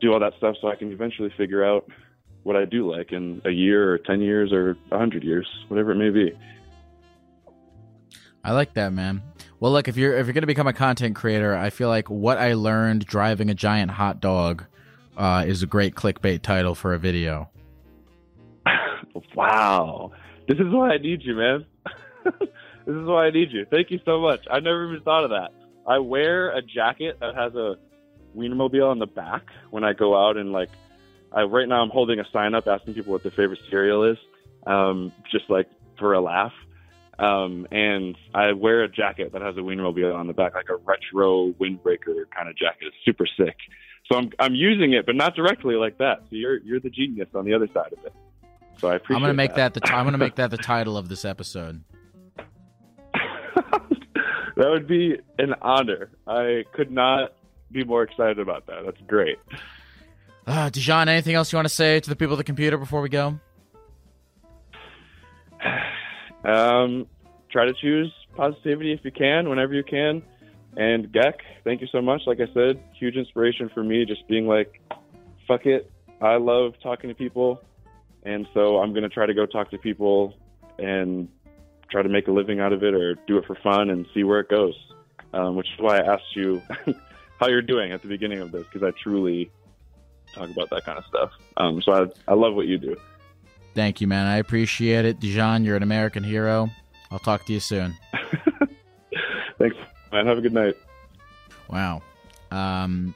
[0.01, 1.89] do all that stuff so I can eventually figure out
[2.43, 5.97] what I do like in a year or 10 years or 100 years, whatever it
[5.97, 6.33] may be.
[8.45, 9.23] I like that, man.
[9.59, 12.37] Well, look, if you're if you're gonna become a content creator, I feel like what
[12.37, 14.65] I learned driving a giant hot dog
[15.17, 17.51] uh, is a great clickbait title for a video.
[19.37, 20.13] Wow.
[20.49, 21.67] This is why I need you, man.
[22.87, 23.67] this is why I need you.
[23.71, 24.41] Thank you so much.
[24.51, 25.53] I never even thought of that.
[25.87, 27.77] I wear a jacket that has a
[28.37, 30.71] Wienermobile on the back when I go out and like
[31.33, 34.19] I right now I'm holding a sign up asking people what their favorite cereal is.
[34.67, 35.69] Um, just like
[35.99, 36.53] for a laugh.
[37.19, 40.77] Um, and I wear a jacket that has a Wienermobile on the back, like a
[40.77, 42.89] retro windbreaker kind of jacket.
[42.89, 43.57] It's super sick.
[44.11, 46.23] So I'm I'm using it, but not directly like that.
[46.31, 48.13] So you're you're the genius on the other side of it.
[48.79, 49.17] So I appreciate.
[49.17, 49.75] I'm gonna make that.
[49.75, 51.83] that the t- I'm gonna make that the title of this episode.
[54.57, 56.11] That would be an honor.
[56.27, 57.33] I could not
[57.71, 58.83] be more excited about that.
[58.85, 59.39] That's great.
[60.47, 63.01] Uh, Dijon, anything else you want to say to the people at the computer before
[63.01, 63.39] we go?
[66.45, 67.07] Um,
[67.51, 70.23] try to choose positivity if you can, whenever you can.
[70.77, 72.21] And Gek, thank you so much.
[72.27, 74.05] Like I said, huge inspiration for me.
[74.05, 74.79] Just being like,
[75.49, 75.91] fuck it.
[76.21, 77.63] I love talking to people,
[78.25, 80.35] and so I'm gonna try to go talk to people
[80.79, 81.29] and
[81.91, 84.25] try to make a living out of it, or do it for fun and see
[84.25, 84.75] where it goes.
[85.33, 86.63] Um, which is why I asked you
[87.41, 89.51] how you're doing at the beginning of this, because I truly
[90.33, 91.31] talk about that kind of stuff.
[91.57, 92.97] Um, so I, I love what you do.
[93.75, 94.27] Thank you, man.
[94.27, 95.19] I appreciate it.
[95.19, 96.71] Dijon, you're an American hero.
[97.11, 97.97] I'll talk to you soon.
[99.59, 99.77] Thanks,
[100.13, 100.27] man.
[100.27, 100.77] Have a good night.
[101.69, 102.03] Wow.
[102.51, 103.15] Um,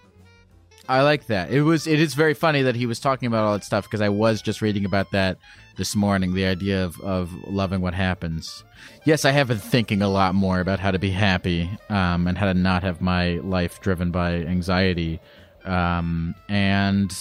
[0.89, 1.51] I like that.
[1.51, 1.87] It was.
[1.87, 4.41] It is very funny that he was talking about all that stuff because I was
[4.41, 5.37] just reading about that
[5.77, 6.35] this morning.
[6.35, 8.65] The idea of of loving what happens.
[9.05, 12.39] Yes, I have been thinking a lot more about how to be happy um, and
[12.39, 15.21] how to not have my life driven by anxiety.
[15.67, 17.15] Um, and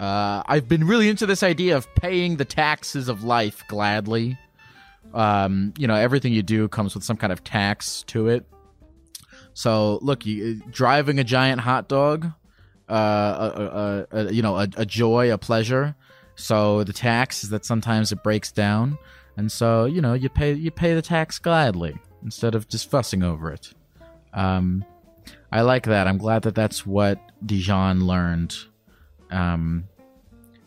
[0.00, 4.38] uh, I've been really into this idea of paying the taxes of life gladly.
[5.12, 8.46] Um, you know, everything you do comes with some kind of tax to it.
[9.52, 12.32] So, look, you, driving a giant hot dog,
[12.88, 12.94] uh,
[13.56, 15.94] a, a, a, you know, a, a joy, a pleasure.
[16.36, 18.98] So the tax is that sometimes it breaks down,
[19.36, 23.22] and so you know you pay you pay the tax gladly instead of just fussing
[23.22, 23.72] over it.
[24.32, 24.84] Um,
[25.52, 26.08] I like that.
[26.08, 28.56] I'm glad that that's what Dijon learned.
[29.30, 29.84] Um,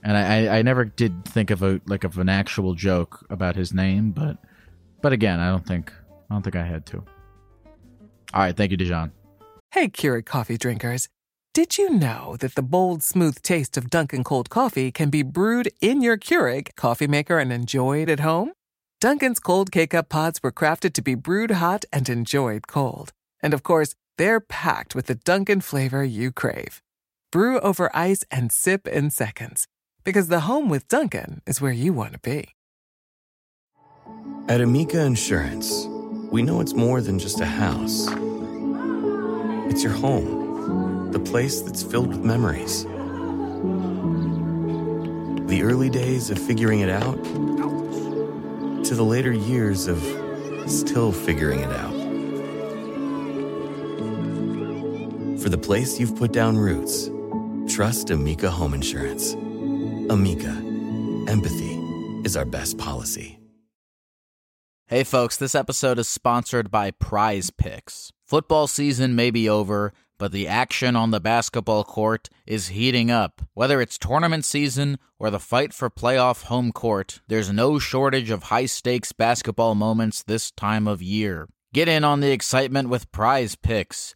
[0.03, 3.73] and I, I, never did think of a like of an actual joke about his
[3.73, 4.37] name, but
[5.01, 5.91] but again, I don't think
[6.29, 6.97] I don't think I had to.
[8.33, 9.11] All right, thank you, Dijon.
[9.71, 11.07] Hey, Keurig coffee drinkers.
[11.57, 15.71] Did you know that the bold, smooth taste of Dunkin' cold coffee can be brewed
[15.81, 18.53] in your Keurig coffee maker and enjoyed at home?
[19.01, 23.11] Dunkin's cold K-Cup pods were crafted to be brewed hot and enjoyed cold.
[23.41, 26.83] And of course, they're packed with the Dunkin' flavor you crave.
[27.31, 29.65] Brew over ice and sip in seconds.
[30.03, 32.53] Because the home with Dunkin' is where you want to be.
[34.47, 35.87] At Amica Insurance,
[36.31, 38.07] we know it's more than just a house.
[39.71, 40.36] It's your home,
[41.17, 42.83] the place that's filled with memories.
[45.47, 47.23] The early days of figuring it out
[48.85, 49.97] to the later years of
[50.69, 51.95] still figuring it out.
[55.41, 57.09] For the place you've put down roots,
[57.73, 59.33] trust Amica Home Insurance.
[59.33, 60.55] Amica,
[61.27, 61.73] empathy
[62.25, 63.39] is our best policy.
[64.85, 68.11] Hey folks, this episode is sponsored by PrizePicks.
[68.23, 73.41] Football season may be over, but the action on the basketball court is heating up.
[73.53, 78.43] Whether it's tournament season or the fight for playoff home court, there's no shortage of
[78.43, 81.47] high stakes basketball moments this time of year.
[81.73, 84.15] Get in on the excitement with PrizePicks,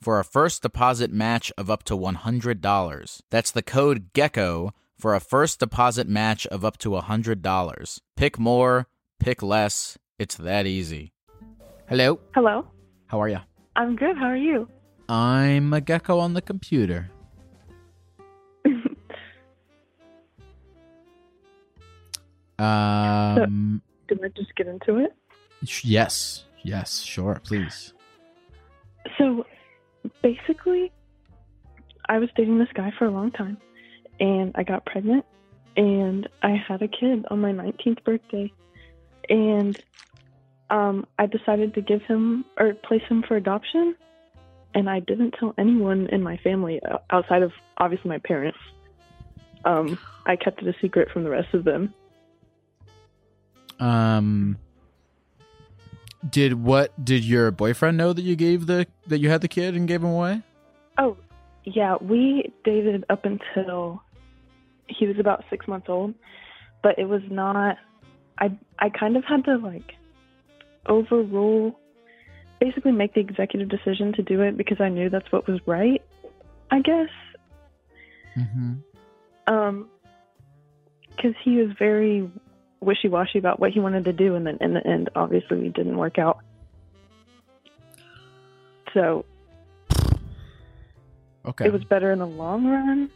[0.00, 3.20] for a first deposit match of up to $100.
[3.30, 8.00] That's the code GECKO for a first deposit match of up to $100.
[8.16, 8.86] Pick more,
[9.18, 9.98] pick less.
[10.18, 11.12] It's that easy.
[11.88, 12.66] Hello, Hello.
[13.06, 13.38] how are you?
[13.76, 14.16] I'm good.
[14.16, 14.68] How are you?
[15.08, 17.10] I'm a gecko on the computer.
[22.58, 25.14] Um, Did I just get into it?
[25.82, 27.92] yes, yes, sure, please.
[29.18, 29.44] So
[30.22, 30.92] basically,
[32.08, 33.58] I was dating this guy for a long time,
[34.20, 35.24] and I got pregnant,
[35.76, 38.52] and I had a kid on my 19th birthday,
[39.28, 39.78] and
[40.70, 43.96] um, I decided to give him or place him for adoption,
[44.74, 48.58] and I didn't tell anyone in my family outside of obviously my parents.
[49.64, 51.92] Um, I kept it a secret from the rest of them.
[53.80, 54.58] Um,
[56.30, 56.92] did what?
[57.04, 60.02] Did your boyfriend know that you gave the that you had the kid and gave
[60.02, 60.42] him away?
[60.98, 61.16] Oh,
[61.64, 64.02] yeah, we dated up until
[64.88, 66.14] he was about six months old,
[66.82, 67.76] but it was not.
[68.38, 69.94] I I kind of had to like
[70.86, 71.78] overrule,
[72.60, 76.02] basically make the executive decision to do it because I knew that's what was right.
[76.70, 77.08] I guess,
[78.36, 78.74] Mm-hmm.
[79.46, 79.88] um,
[81.10, 82.30] because he was very
[82.86, 85.96] wishy-washy about what he wanted to do, and then in the end, obviously, it didn't
[85.98, 86.38] work out.
[88.94, 89.24] So
[91.44, 91.66] Okay.
[91.66, 93.10] it was better in the long run.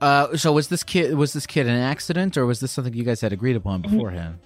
[0.00, 3.02] Uh, so was this kid was this kid an accident or was this something you
[3.02, 4.38] guys had agreed upon beforehand?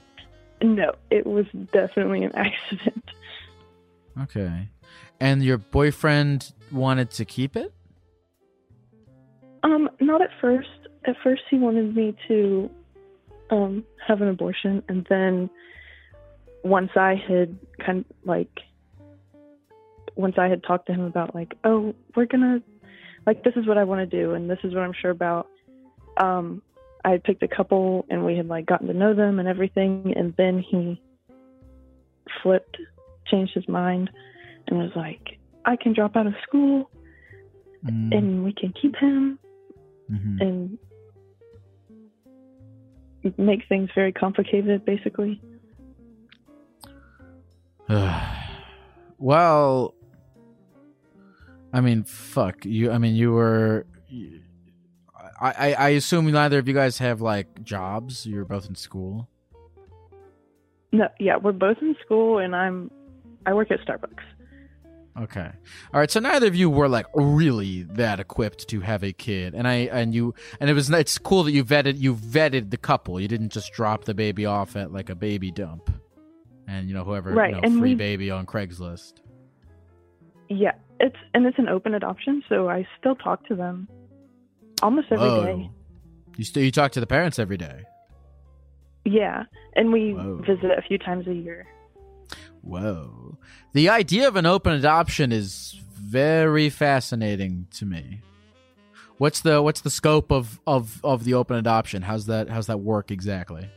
[0.63, 3.05] No, it was definitely an accident.
[4.21, 4.69] Okay.
[5.19, 7.73] And your boyfriend wanted to keep it?
[9.63, 10.69] Um, not at first.
[11.05, 12.71] At first, he wanted me to
[13.51, 15.51] um have an abortion, and then
[16.63, 18.51] once I had kind of like
[20.17, 22.63] once I had talked to him about like, oh, we're gonna
[23.27, 25.49] like this is what I want to do, and this is what I'm sure about.
[26.17, 26.63] Um,
[27.05, 30.13] I had picked a couple, and we had like gotten to know them and everything,
[30.17, 31.01] and then he
[32.43, 32.77] flipped,
[33.27, 34.11] changed his mind,
[34.67, 36.91] and was like, I can drop out of school,
[37.85, 39.39] Mm, and we can keep him
[40.11, 40.41] mhm.
[40.41, 40.79] and
[43.37, 45.41] make things very complicated basically
[49.19, 49.95] well,
[51.73, 52.91] I mean, fuck you.
[52.93, 53.87] I mean, you were.
[54.09, 54.41] you-
[55.41, 58.27] I, I I assume neither of you guys have like jobs.
[58.27, 59.29] You're both in school.
[60.93, 62.91] no yeah we're both in school and i'm
[63.47, 64.25] i work at starbucks
[65.21, 65.51] Okay.
[65.93, 66.11] All right.
[66.11, 69.75] So neither of you were like really that equipped to have a kid, and I
[69.93, 73.21] and you and it was it's cool that you vetted you vetted the couple.
[73.21, 75.91] You didn't just drop the baby off at like a baby dump,
[76.67, 79.15] and you know whoever Right, you know, free we- baby on Craigslist.
[80.49, 83.89] yeah it's and it's an open adoption so i still talk to them
[84.83, 85.55] almost every day.
[85.55, 85.71] Whoa.
[86.37, 87.85] You still you talk to the parents every day.
[89.05, 89.45] yeah
[89.77, 90.43] and we Whoa.
[90.47, 91.67] visit a few times a year
[92.63, 93.30] Whoa.
[93.73, 98.21] The idea of an open adoption is very fascinating to me.
[99.19, 102.03] What's the what's the scope of of of the open adoption?
[102.03, 103.69] How's that how's that work exactly?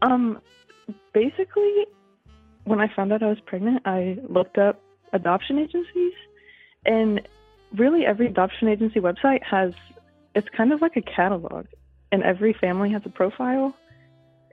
[0.00, 0.40] Um,
[1.12, 1.86] basically,
[2.64, 4.80] when I found out I was pregnant, I looked up
[5.12, 6.14] adoption agencies,
[6.86, 7.20] and
[7.76, 9.74] really every adoption agency website has
[10.34, 11.66] it's kind of like a catalog,
[12.10, 13.76] and every family has a profile,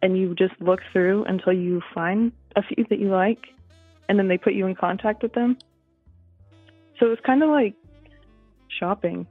[0.02, 3.48] and you just look through until you find a few that you like,
[4.08, 5.58] and then they put you in contact with them.
[7.00, 7.76] So it's kind of like
[8.80, 9.28] shopping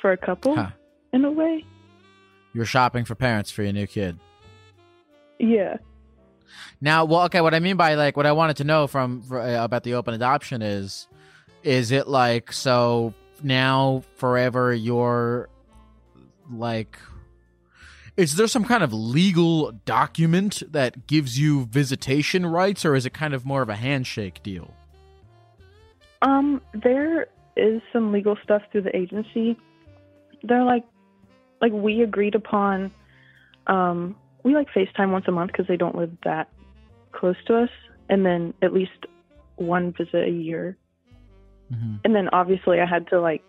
[0.00, 0.70] for a couple Huh.
[1.12, 1.64] in a way.
[2.52, 4.18] You're shopping for parents for your new kid.
[5.38, 5.78] Yeah.
[6.80, 7.40] Now, well, okay.
[7.40, 9.94] What I mean by like, what I wanted to know from for, uh, about the
[9.94, 11.08] open adoption is,
[11.62, 15.48] is it like so now forever you're
[16.52, 16.98] like,
[18.16, 23.14] is there some kind of legal document that gives you visitation rights, or is it
[23.14, 24.74] kind of more of a handshake deal?
[26.20, 29.56] Um, there is some legal stuff through the agency.
[30.42, 30.84] They're like,
[31.60, 32.92] like we agreed upon.
[33.66, 36.48] Um, we like FaceTime once a month because they don't live that
[37.12, 37.70] close to us,
[38.08, 39.06] and then at least
[39.56, 40.76] one visit a year.
[41.72, 41.96] Mm-hmm.
[42.04, 43.42] And then obviously I had to like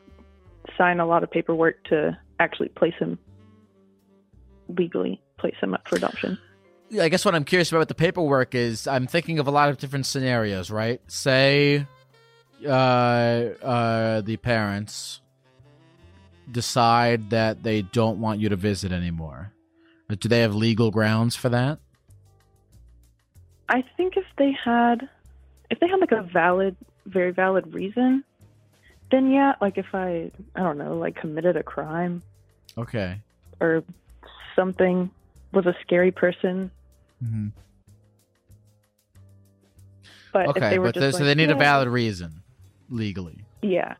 [0.78, 3.18] sign a lot of paperwork to actually place him
[4.68, 6.38] legally, place them up for adoption.
[6.89, 9.51] Yeah, I guess what I'm curious about with the paperwork is I'm thinking of a
[9.51, 11.01] lot of different scenarios, right?
[11.07, 11.88] Say
[12.66, 15.20] uh uh the parents
[16.51, 19.51] decide that they don't want you to visit anymore.
[20.09, 21.80] Do they have legal grounds for that?
[23.70, 25.09] I think if they had,
[25.72, 28.24] if they had like a valid, very valid reason,
[29.09, 32.22] then yeah, like if I, I don't know, like committed a crime
[32.78, 33.22] Okay.
[33.59, 33.84] or
[34.56, 35.10] something,
[35.51, 36.72] was a scary person.
[37.22, 37.47] hmm
[40.32, 42.41] But if Okay, they were but just like, so they need a valid reason
[42.89, 43.45] legally.
[43.62, 43.95] Yeah.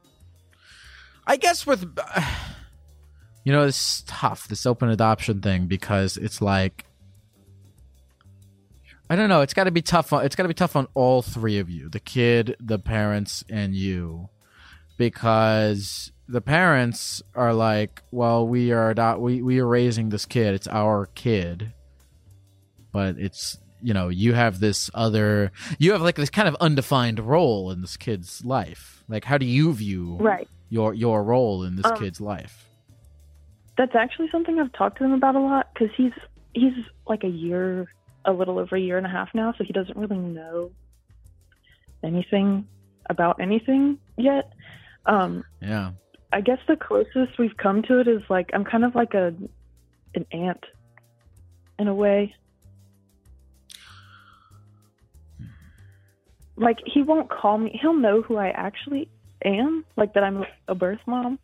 [1.28, 1.84] I guess with
[3.44, 6.86] you know it's tough this open adoption thing because it's like
[9.10, 10.88] I don't know, it's got to be tough on it's got to be tough on
[10.96, 14.30] all three of you, the kid, the parents and you
[14.98, 20.54] because the parents are like, well, we are adop- we we are raising this kid,
[20.56, 21.72] it's our kid.
[22.92, 27.20] But it's you know, you have this other you have like this kind of undefined
[27.20, 29.04] role in this kid's life.
[29.08, 30.48] Like how do you view Right.
[30.70, 32.68] your your role in this Um, kid's life.
[33.78, 36.14] That's actually something I've talked to him about a lot because he's
[36.54, 36.74] he's
[37.08, 37.88] like a year,
[38.26, 40.72] a little over a year and a half now, so he doesn't really know
[42.04, 42.68] anything
[43.10, 44.52] about anything yet.
[45.06, 45.92] Um, Yeah.
[46.34, 49.36] I guess the closest we've come to it is like I'm kind of like a
[50.16, 50.66] an aunt
[51.78, 52.34] in a way.
[56.56, 57.78] Like he won't call me.
[57.80, 59.10] He'll know who I actually
[59.46, 61.38] am, like that I'm a birth mom.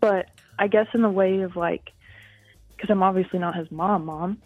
[0.00, 0.28] But
[0.58, 1.92] I guess in the way of like
[2.78, 4.38] cuz I'm obviously not his mom mom.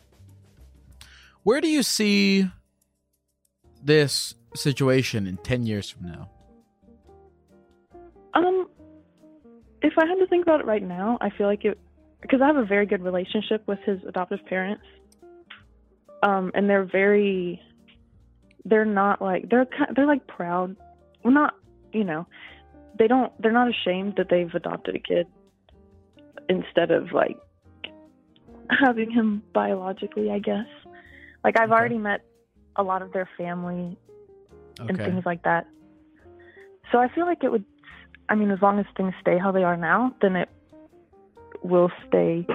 [1.43, 2.51] Where do you see
[3.83, 6.31] this situation in 10 years from now?
[9.85, 11.79] If I had to think about it right now, I feel like it
[12.23, 14.83] because I have a very good relationship with his adoptive parents.
[16.23, 17.61] Um, and they're very,
[18.65, 20.75] they're not like they're they're like proud.
[21.23, 21.55] Well, not
[21.93, 22.27] you know,
[22.99, 25.27] they don't they're not ashamed that they've adopted a kid
[26.49, 27.37] instead of like
[28.71, 30.31] having him biologically.
[30.31, 30.67] I guess.
[31.45, 31.79] Like I've Okay.
[31.79, 32.23] already met
[32.77, 33.99] a lot of their family
[34.79, 35.05] and Okay.
[35.05, 35.67] things like that.
[36.91, 37.67] So I feel like it would.
[38.29, 40.49] I mean, as long as things stay how they are now, then it
[41.63, 42.47] will stay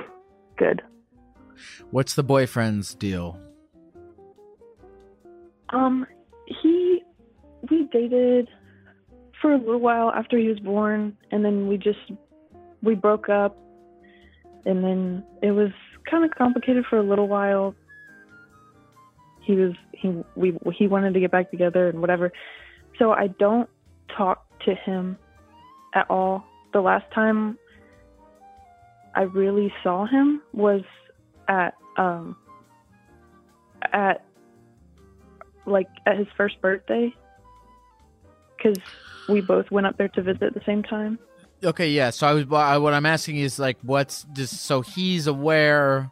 [0.57, 0.82] good.
[1.91, 3.39] What's the boyfriend's deal?
[5.70, 6.05] Um,
[6.45, 7.03] he
[7.70, 8.49] we dated
[9.41, 11.99] for a little while after he was born, and then we just
[12.82, 13.57] we broke up,
[14.65, 15.72] and then it was
[16.09, 17.76] kind of complicated for a little while.
[19.41, 22.32] He was he we he wanted to get back together and whatever,
[22.97, 23.70] so I don't
[24.15, 25.17] talk to him
[25.93, 26.43] at all.
[26.73, 27.57] The last time
[29.15, 30.81] I really saw him was
[31.47, 32.35] at um
[33.91, 34.25] at
[35.65, 37.13] like at his first birthday
[38.57, 38.77] because
[39.27, 41.19] we both went up there to visit at the same time.
[41.63, 42.09] Okay, yeah.
[42.09, 46.11] So I was I, what I'm asking is like what's just so he's aware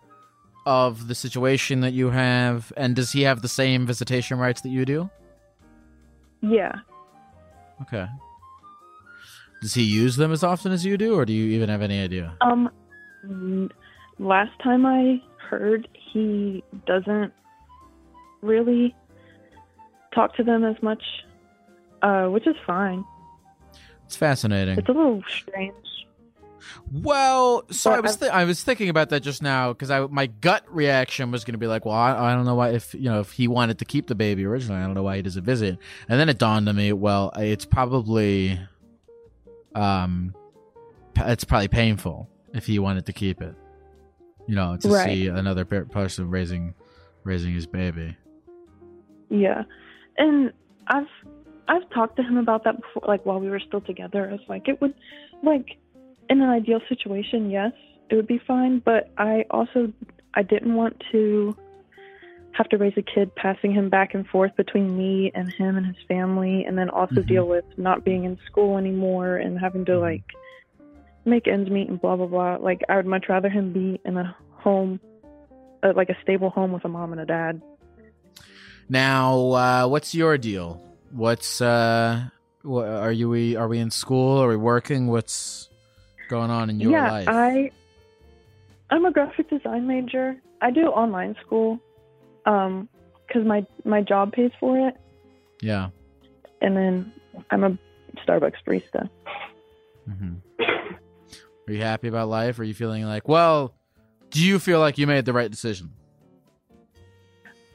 [0.66, 4.70] of the situation that you have and does he have the same visitation rights that
[4.70, 5.10] you do?
[6.42, 6.74] Yeah.
[7.84, 8.08] Okay.
[9.62, 12.02] Does he use them as often as you do or do you even have any
[12.02, 12.36] idea?
[12.42, 12.70] Um.
[14.20, 17.32] Last time I heard, he doesn't
[18.42, 18.96] really
[20.14, 21.04] talk to them as much,
[22.02, 23.06] uh, which is fine.
[24.06, 24.78] It's fascinating.
[24.80, 25.76] It's a little strange.
[26.92, 30.06] Well, so But I was th- I was thinking about that just now because I
[30.08, 32.94] my gut reaction was going to be like, well, I, I don't know why if
[32.94, 35.22] you know if he wanted to keep the baby originally, I don't know why he
[35.22, 35.78] doesn't visit.
[36.10, 38.60] And then it dawned on me, well, it's probably,
[39.78, 40.34] um,
[41.16, 43.56] it's probably painful if he wanted to keep it.
[44.48, 45.06] You know, to Right.
[45.06, 46.74] see another person raising
[47.24, 48.16] raising his baby.
[49.30, 49.64] Yeah,
[50.18, 50.54] and
[50.88, 51.08] I've
[51.68, 54.30] I've talked to him about that before, like while we were still together.
[54.30, 54.94] I was like, it would,
[55.44, 55.78] like,
[56.30, 57.74] in an ideal situation, yes,
[58.10, 58.80] it would be fine.
[58.80, 59.92] But I also
[60.34, 61.58] I didn't want to
[62.58, 65.86] have to raise a kid passing him back and forth between me and him and
[65.86, 67.28] his family, and then also Mhm.
[67.28, 70.02] deal with not being in school anymore and having to Mhm.
[70.02, 70.24] like
[71.26, 72.56] make ends meet and blah blah blah.
[72.56, 75.00] Like I would much rather him be in a home,
[75.84, 77.62] uh, like a stable home with a mom and a dad.
[78.90, 80.82] Now, uh, what's your deal?
[81.12, 82.30] What's uh,
[82.64, 84.42] wha are you we are we in school?
[84.42, 85.08] Are we working?
[85.08, 85.70] What's
[86.28, 87.28] going on in your yeah, life?
[87.30, 87.72] I
[88.90, 90.42] I'm a graphic design major.
[90.62, 91.80] I do online school
[92.48, 92.90] um
[93.32, 94.96] cuz my my job pays for it
[95.62, 95.90] yeah.
[96.62, 97.12] and then
[97.52, 97.78] I'm a
[98.26, 99.10] Starbucks barista.
[100.06, 100.36] hmm
[101.68, 102.60] Are you happy about life?
[102.60, 103.74] Are you feeling like, well,
[104.30, 105.92] do you feel like you made the right decision?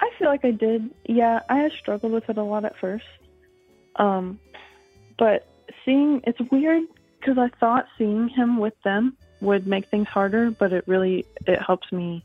[0.01, 0.91] I feel like I did.
[1.07, 3.05] Yeah, I had struggled with it a lot at first.
[3.97, 4.39] Um
[5.19, 5.47] but
[5.85, 6.85] seeing it's weird
[7.23, 11.61] cuz I thought seeing him with them would make things harder, but it really it
[11.61, 12.25] helps me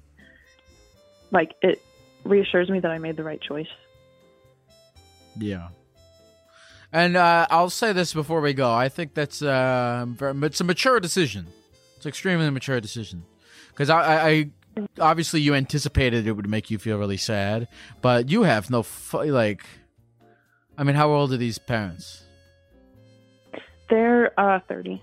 [1.32, 1.82] like it
[2.28, 3.67] reassures me that I made the right choice.
[5.38, 5.69] Yeah.
[6.91, 8.71] And uh, I'll say this before we go.
[8.71, 11.47] I think that's uh, very, it's a mature decision.
[11.97, 13.23] It's an extremely mature decision.
[13.69, 14.51] Because I, I, I,
[14.99, 17.67] obviously you anticipated it would make you feel really sad,
[18.01, 19.65] but you have no fu- like.
[20.78, 22.23] I mean, how old are these parents?
[23.89, 25.01] They're uh 30.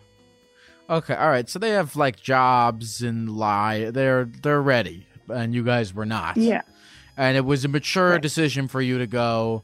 [0.89, 1.49] Okay, all right.
[1.49, 3.91] So they have like jobs and lie.
[3.91, 6.37] They're they're ready, and you guys were not.
[6.37, 6.63] Yeah.
[7.17, 8.23] And it was a mature Right.
[8.23, 9.63] decision for you to go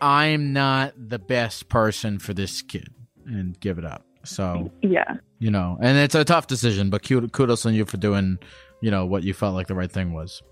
[0.00, 2.88] i'm not the best person for this kid
[3.26, 5.14] and give it up so Yeah.
[5.38, 8.38] you know and it's a tough decision but kudos on you for doing
[8.82, 10.42] you know what you felt like the right thing was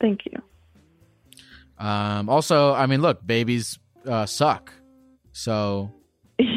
[0.00, 0.42] Thank you.
[1.84, 4.72] um also i mean look babies uh suck
[5.32, 5.92] so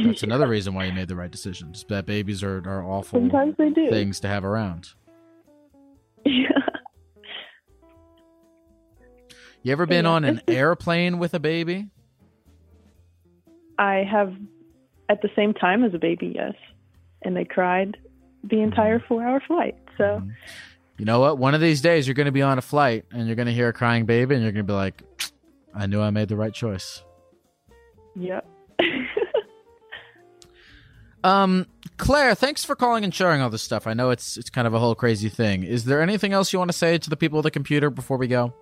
[0.03, 1.85] that's another reason why you made the right decisions.
[1.89, 3.89] that babies are, are awful Sometimes they do.
[3.91, 4.89] things to have around
[6.25, 6.47] Yeah.
[9.65, 10.11] You ever been Yeah.
[10.11, 11.89] on an airplane with a baby
[13.77, 14.33] I have
[15.09, 16.53] at the same time as a baby, yes.
[17.23, 17.97] And they cried
[18.43, 19.07] the entire Mm-hmm.
[19.07, 19.75] four hour flight.
[19.97, 20.21] So
[20.97, 21.37] You know what?
[21.37, 23.53] One of these days, you're going to be on a flight and you're going to
[23.53, 25.01] hear a crying baby, and you're going to be like,
[25.73, 27.03] "I knew I made the right choice."
[28.15, 28.45] yep.
[31.23, 31.65] Um,
[31.97, 33.87] Claire, thanks for calling and sharing all this stuff.
[33.87, 35.63] I know it's it's kind of a whole crazy thing.
[35.63, 38.17] Is there anything else you want to say to the people of the computer before
[38.17, 38.53] we go?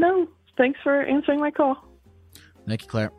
[0.00, 0.28] No.
[0.56, 1.76] Thanks for answering my call.
[2.66, 3.12] Thank you, Claire.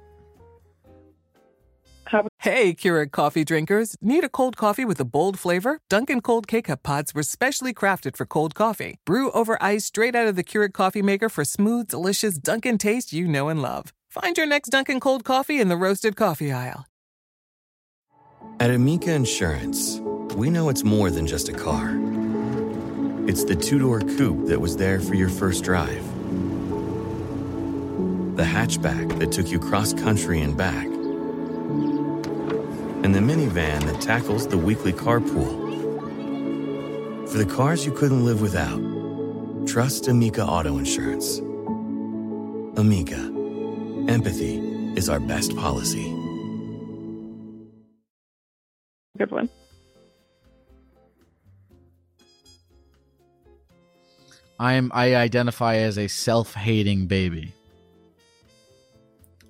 [2.06, 3.98] Have a Hey, Keurig coffee drinkers.
[4.02, 5.80] Need a cold coffee with a bold flavor?
[5.90, 8.98] Dunkin' Cold K-Cup pods were specially crafted for cold coffee.
[9.06, 13.12] Brew over ice straight out of the Keurig coffee maker for smooth, delicious Dunkin' taste
[13.12, 13.94] you know and love.
[14.10, 16.86] Find your next Dunkin' Cold coffee in the roasted coffee aisle.
[18.60, 20.00] At Amica Insurance,
[20.36, 21.92] we know it's more than just a car.
[23.28, 26.04] It's the two door coupe that was there for your first drive,
[28.38, 30.86] the hatchback that took you cross country and back,
[33.04, 35.66] and the minivan that tackles the weekly carpool.
[37.30, 38.80] For the cars you couldn't live without,
[39.68, 41.40] trust Amica Auto Insurance.
[42.78, 43.18] Amica,
[44.08, 44.60] empathy
[44.96, 46.14] is our best policy.
[49.18, 49.50] good one.
[54.60, 57.52] I'm I identify as a self-hating baby.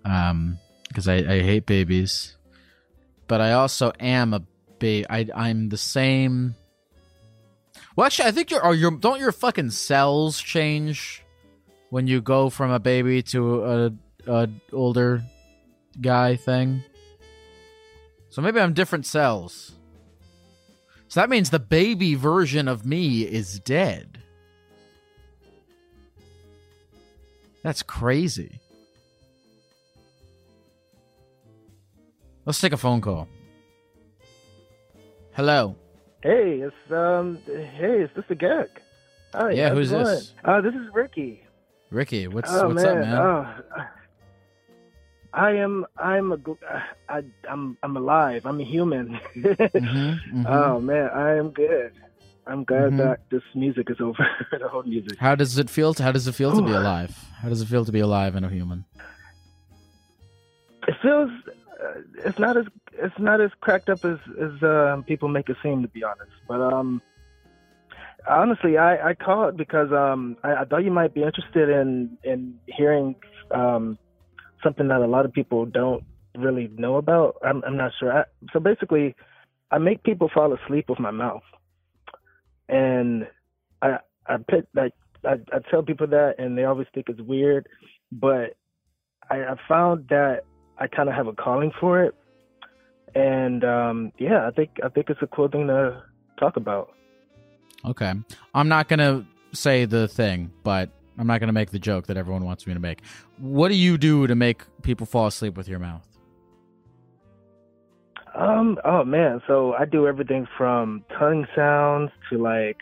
[0.07, 2.37] Um, because I, I hate babies,
[3.27, 4.41] but I also am a
[4.79, 5.05] baby.
[5.09, 6.55] I'm the same.
[7.95, 11.23] Well, actually, I think your are your don't your fucking cells change
[11.89, 13.91] when you go from a baby to a
[14.27, 15.23] a older
[15.99, 16.83] guy thing.
[18.29, 19.73] So maybe I'm different cells.
[21.09, 24.19] So that means the baby version of me is dead.
[27.63, 28.59] That's crazy.
[32.47, 33.27] Let's take a phone call.
[35.33, 35.75] Hello.
[36.23, 38.39] Hey, it's um, hey, it's Mr.
[38.39, 38.81] Garrick.
[39.33, 40.05] Hi, Yeah, who's going?
[40.05, 40.31] this?
[40.45, 41.43] Uh, this is Ricky.
[41.91, 42.97] Ricky, what's oh, what's man.
[42.97, 43.17] up, man?
[43.17, 43.83] Oh,
[45.33, 45.85] I am.
[45.97, 46.37] I'm a.
[47.09, 47.77] I, I'm.
[47.83, 48.45] I'm alive.
[48.45, 49.19] I'm a human.
[49.35, 50.45] Mhm, mhm.
[50.47, 51.91] Oh man, I am good.
[52.47, 52.97] I'm glad Mhm.
[52.99, 54.25] that this music is over.
[54.57, 55.19] the whole music.
[55.19, 55.93] How does it feel?
[55.95, 57.13] To, how does it feel to be alive?
[57.41, 58.85] How does it feel to be alive and a human?
[60.87, 61.29] It feels.
[62.25, 62.65] It's not as.
[62.93, 65.81] It's not as cracked up as as uh, people make it seem.
[65.81, 67.01] To be honest, but um.
[68.29, 72.59] Honestly, I, I called because um I, I thought you might be interested in in
[72.65, 73.15] hearing
[73.51, 73.97] um
[74.63, 76.03] something that a lot of people don't
[76.35, 77.37] really know about.
[77.43, 78.11] I'm I'm not sure.
[78.11, 79.15] I, so basically,
[79.71, 81.43] I make people fall asleep with my mouth,
[82.67, 83.27] and
[83.81, 87.67] I I put like I, I tell people that, and they always think it's weird,
[88.11, 88.55] but
[89.29, 90.43] I, I found that
[90.79, 92.15] I kind of have a calling for it,
[93.15, 96.03] and um yeah, I think I think it's a cool thing to
[96.39, 96.93] talk about.
[97.85, 98.13] Okay,
[98.53, 102.45] I'm not gonna say the thing, but I'm not gonna make the joke that everyone
[102.45, 103.01] wants me to make.
[103.39, 106.07] What do you do to make people fall asleep with your mouth?
[108.35, 108.77] Um.
[108.85, 109.41] Oh man.
[109.47, 112.77] So I do everything from tongue sounds to like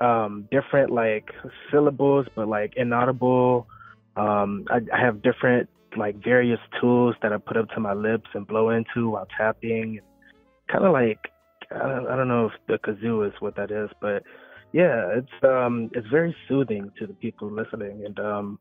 [0.00, 1.30] um different like
[1.70, 3.68] syllables, but like inaudible.
[4.16, 4.64] Um.
[4.68, 8.46] I, I have different like various tools that I put up to my lips and
[8.46, 10.00] blow into while tapping.
[10.70, 11.18] Kind of like
[11.70, 14.22] I don't, I don't know if the kazoo is what that is, but
[14.72, 18.58] yeah, it's um it's very soothing to the people listening, and um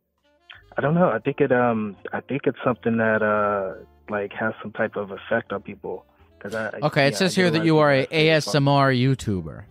[0.78, 1.10] I don't know.
[1.10, 5.12] I think it um I think it's something that uh like has some type of
[5.12, 6.06] effect on people.
[6.40, 9.64] Cause I, Okay, it says here that you are a people that say, ASMR YouTuber.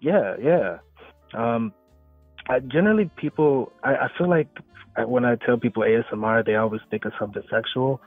[0.00, 0.78] Yeah, yeah.
[1.34, 1.72] Um,
[2.48, 4.48] I, generally, people, I, I feel like
[4.98, 8.00] when I tell people ASMR, they always think of something sexual,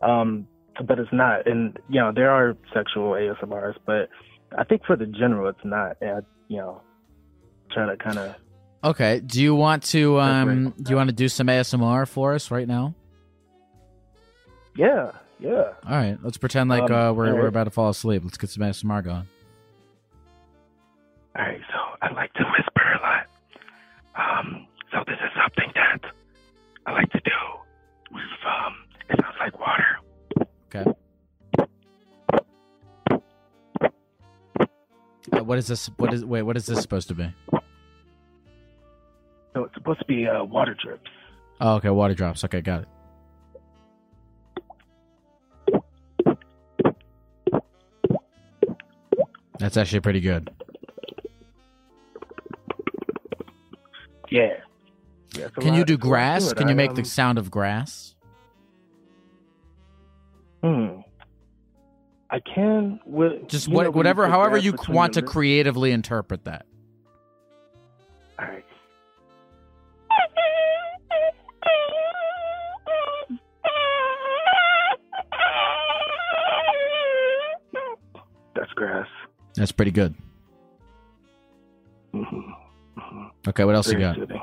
[0.00, 0.46] um,
[0.86, 1.46] but it's not.
[1.46, 4.08] And you know, there are sexual ASMRs, but
[4.56, 5.96] I think for the general, it's not.
[6.00, 6.80] And I, you know,
[7.70, 8.34] try to kind of.
[8.84, 12.50] Okay, do you want to um do you want to do some ASMR for us
[12.50, 12.94] right now?
[14.76, 15.72] Yeah, yeah.
[15.86, 18.22] All right, let's pretend like Um, uh, we're all we're about to fall asleep.
[18.24, 19.28] Let's get some ASMR going.
[21.36, 23.26] All right, so I like to whisper a lot.
[24.14, 26.12] Um, so this is something that
[26.86, 27.30] I like to do
[28.12, 28.74] with um,
[29.08, 29.98] it sounds like water.
[30.74, 30.90] Okay.
[35.32, 35.86] Uh, what is this?
[35.96, 36.42] What is wait?
[36.42, 37.32] What is this supposed to be?
[39.54, 41.10] So it's supposed to be uh, water drips.
[41.60, 42.42] Oh, okay, water drops.
[42.44, 42.88] Okay, got it.
[49.58, 50.50] That's actually pretty good.
[54.28, 54.54] Yeah.
[55.34, 56.52] Yeah Can you do it's a lot to grass?
[56.52, 58.14] Can you I, make um, the sound of grass?
[60.62, 61.00] Hmm.
[62.30, 63.00] I can.
[63.04, 66.64] With, Just know, what, you whatever, however you want to creatively interpret that.
[68.38, 68.64] All right.
[78.54, 79.08] That's grass.
[79.56, 80.14] That's pretty good.
[82.12, 84.16] hmm hmm Okay, what else you got?
[84.16, 84.40] soothing.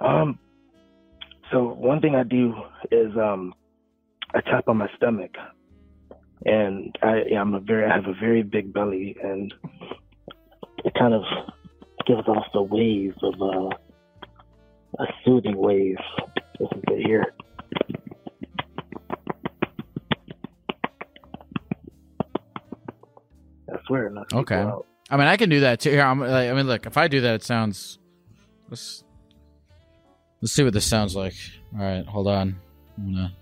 [0.00, 0.38] Um.
[1.52, 2.54] So one thing I do
[2.92, 3.54] is um,
[4.34, 5.34] I tap on my stomach,
[6.46, 9.52] and I yeah, I'm a very I have a very big belly, and
[10.84, 11.22] it kind of
[12.06, 13.68] gives off the wave of uh,
[15.02, 15.96] a soothing wave.
[16.58, 17.26] This is it here.
[23.72, 24.64] I swear, not Okay.
[25.10, 25.90] I mean, I can do that too.
[25.90, 27.98] Here, I'm, like, I mean, look, if I do that, it sounds.
[28.68, 29.02] Let's
[30.40, 31.34] let's see what this sounds like.
[31.74, 32.56] All right, hold on.
[32.98, 33.32] I'm gonna.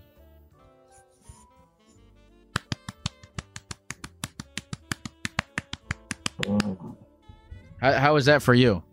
[7.81, 8.83] How, how is that for you?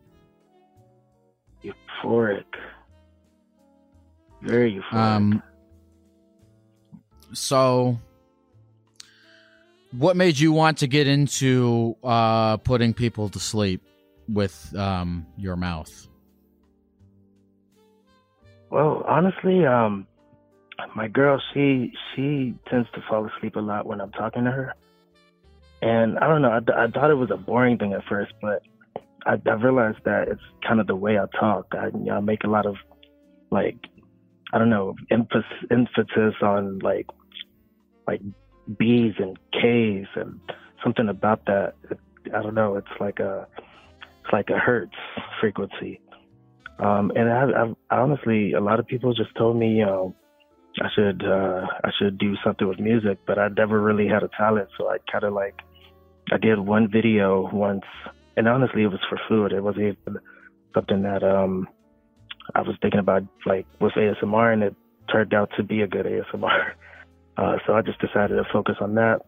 [2.07, 2.45] euphoric.
[4.43, 4.95] Very euphoric.
[4.95, 5.43] Um.
[7.33, 7.99] So,
[9.93, 13.83] what made you want to get into uh, putting people to sleep
[14.29, 16.09] with um, your mouth?
[18.71, 20.07] Well, honestly, um,
[20.95, 24.75] my girl, she she tends to fall asleep a lot when I'm talking to her,
[25.83, 26.51] and I don't know.
[26.51, 28.62] I, I thought it was a boring thing at first, but
[29.25, 31.67] I, I realized that it's kind of the way I talk.
[31.73, 32.77] I, you know, I make a lot of
[33.51, 33.77] like
[34.53, 37.07] I don't know emphasis emphasis on like
[38.07, 38.21] like
[38.79, 40.41] B's and K's and
[40.83, 41.75] something about that.
[42.35, 42.77] I don't know.
[42.77, 43.47] It's like a
[44.25, 44.97] it's like a hertz
[45.41, 46.01] frequency.
[46.79, 50.14] Um, and I, I, I honestly, a lot of people just told me, know,
[50.81, 54.29] I should, uh, I should do something with music, but I never really had a
[54.37, 54.68] talent.
[54.77, 55.55] So I kind of like,
[56.31, 57.85] I did one video once
[58.37, 59.53] and honestly, it was for food.
[59.53, 60.18] It wasn't even
[60.74, 61.68] something that um
[62.55, 64.77] I was thinking about like with ASMR, and it
[65.11, 66.72] turned out to be a good ASMR.
[67.39, 69.18] Uh, so I just decided to focus on that.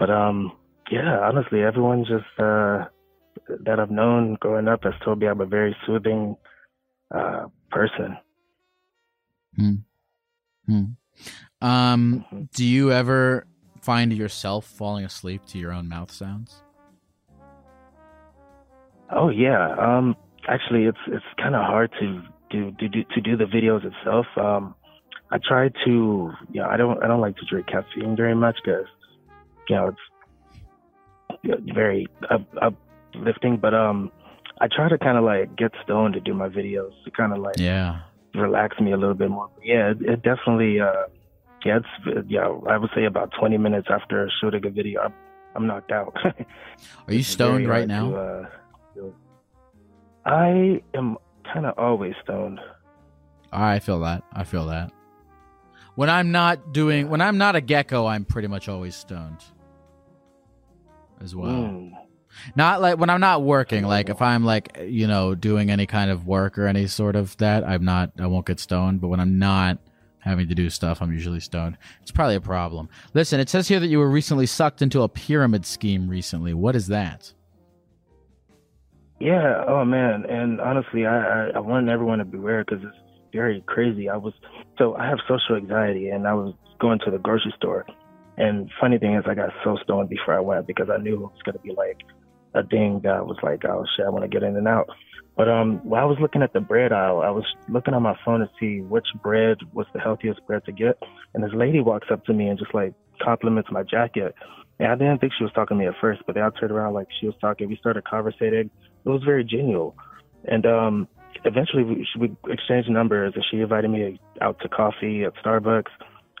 [0.00, 0.50] But um,
[0.90, 2.86] yeah, honestly, everyone just uh,
[3.64, 6.36] that I've known growing up has told me I'm a very soothing
[7.14, 8.16] uh, person.
[9.56, 9.74] Hmm.
[10.66, 10.84] Hmm.
[11.62, 12.42] Um, Mm-hmm.
[12.54, 13.46] do you ever
[13.80, 16.62] find yourself falling asleep to your own mouth sounds?
[19.10, 19.74] Oh yeah.
[19.78, 20.16] Um,
[20.48, 24.26] actually, it's it's kind of hard to do, do do to do the videos itself.
[24.36, 24.74] Um,
[25.30, 28.56] I try to, you know, I don't I don't like to drink caffeine very much
[28.64, 28.86] because,
[29.68, 33.56] you know, it's you know, very up, uplifting.
[33.56, 34.10] But um,
[34.60, 37.38] I try to kind of like get stoned to do my videos to kind of
[37.40, 38.00] like Yeah.
[38.34, 39.48] relax me a little bit more.
[39.54, 40.80] But Yeah, it, it definitely.
[40.80, 40.92] Uh,
[41.64, 42.48] yeah, it's yeah.
[42.68, 45.14] I would say about 20 minutes after shooting a video, I'm,
[45.54, 46.14] I'm knocked out.
[47.08, 48.10] Are you stoned right now?
[48.10, 49.10] to, uh.
[50.24, 51.16] I am
[51.52, 52.60] kind of always stoned.
[53.52, 54.22] I feel that.
[54.32, 54.90] I feel that.
[55.94, 59.42] When I'm not doing, when I'm not a gecko, I'm pretty much always stoned.
[61.22, 61.50] As well.
[61.52, 61.92] Mm.
[62.54, 63.84] Not like when I'm not working.
[63.84, 67.36] Like if I'm like you know doing any kind of work or any sort of
[67.38, 68.12] that, I'm not.
[68.18, 69.00] I won't get stoned.
[69.00, 69.78] But when I'm not
[70.20, 71.78] having to do stuff, I'm usually stoned.
[72.02, 72.88] It's probably a problem.
[73.14, 76.52] Listen, it says here that you were recently sucked into a pyramid scheme recently.
[76.52, 77.32] What is that?
[79.20, 79.64] Yeah.
[79.66, 80.26] Oh man.
[80.28, 82.96] And honestly, I I, I want everyone to beware because it's
[83.32, 84.08] very crazy.
[84.08, 84.34] I was
[84.78, 87.86] so I have social anxiety, and I was going to the grocery store.
[88.36, 91.20] And funny thing is, I got so stoned before I went because I knew it
[91.20, 92.02] was gonna be like
[92.56, 94.88] a thing that was like, oh shit, I want to get in and out.
[95.36, 98.16] But um, while I was looking at the bread aisle, I was looking on my
[98.24, 100.98] phone to see which bread was the healthiest bread to get.
[101.34, 104.34] And this lady walks up to me and just like compliments my jacket.
[104.78, 106.72] And I didn't think she was talking to me at first, but then I turned
[106.72, 107.68] around like she was talking.
[107.68, 108.70] We started conversating.
[109.04, 109.92] It was very genuine.
[110.46, 111.08] And um,
[111.44, 115.90] eventually we, we exchanged numbers and she invited me out to coffee at Starbucks.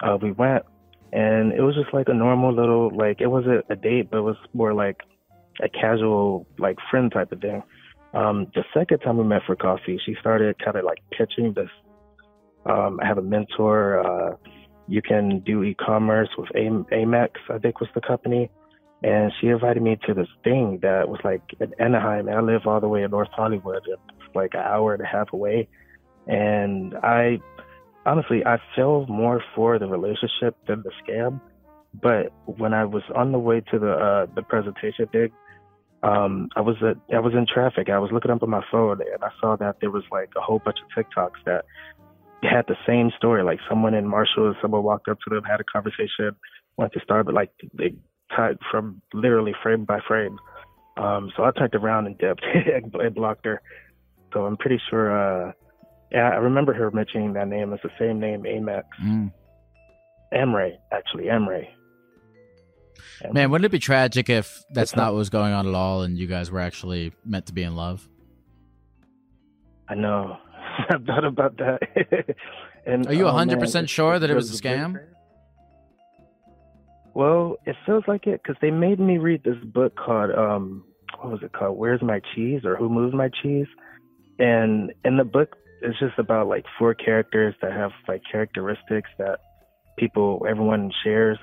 [0.02, 0.64] Uh, we went
[1.12, 4.22] and it was just like a normal little, like, it wasn't a date, but it
[4.22, 5.00] was more like
[5.62, 7.62] a casual, like, friend type of thing.
[8.14, 11.68] Um, the second time we met for coffee, she started kind of like pitching this.
[12.64, 14.00] Um, I have a mentor.
[14.00, 14.36] Uh,
[14.88, 18.50] you can do e-commerce with Amex, I think was the company.
[19.02, 22.28] And she invited me to this thing that was like in Anaheim.
[22.28, 23.82] I live all the way in North Hollywood.
[23.86, 25.68] It's like an hour and a half away.
[26.26, 27.38] And I
[28.06, 31.40] honestly, I fell more for the relationship than the scam.
[32.00, 35.30] But when I was on the way to the uh, the presentation thing,
[36.06, 37.88] um, I was at, I was in traffic.
[37.88, 40.40] I was looking up on my phone and I saw that there was like a
[40.40, 41.64] whole bunch of TikToks that
[42.42, 43.42] had the same story.
[43.42, 46.36] Like someone in Marshall, someone walked up to them, had a conversation,
[46.76, 47.94] went to Starbucks, like they
[48.34, 50.38] tied from literally frame by frame.
[50.96, 53.60] Um, so I turned around and dipped and blocked her.
[54.32, 55.10] So I'm pretty sure.
[55.48, 55.52] Uh,
[56.12, 57.72] yeah, I remember her mentioning that name.
[57.72, 58.84] It's the same name, Amex.
[59.02, 59.32] Mm.
[60.32, 61.66] Emre, actually, Emre.
[63.32, 66.18] Man, wouldn't it be tragic if that's not what was going on at all, and
[66.18, 68.08] you guys were actually meant to be in love?
[69.88, 70.38] I know.
[70.90, 71.80] I've thought about that.
[72.86, 75.00] and Are you oh, hundred man, percent it's- sure that it was a scam?
[77.14, 80.84] Well, it feels like it because they made me read this book called um,
[81.20, 81.78] what was it called?
[81.78, 83.66] Where's My Cheese or Who Moved My Cheese?
[84.38, 89.38] And in the book, it's just about like four characters that have like characteristics that
[89.98, 91.38] people, everyone shares.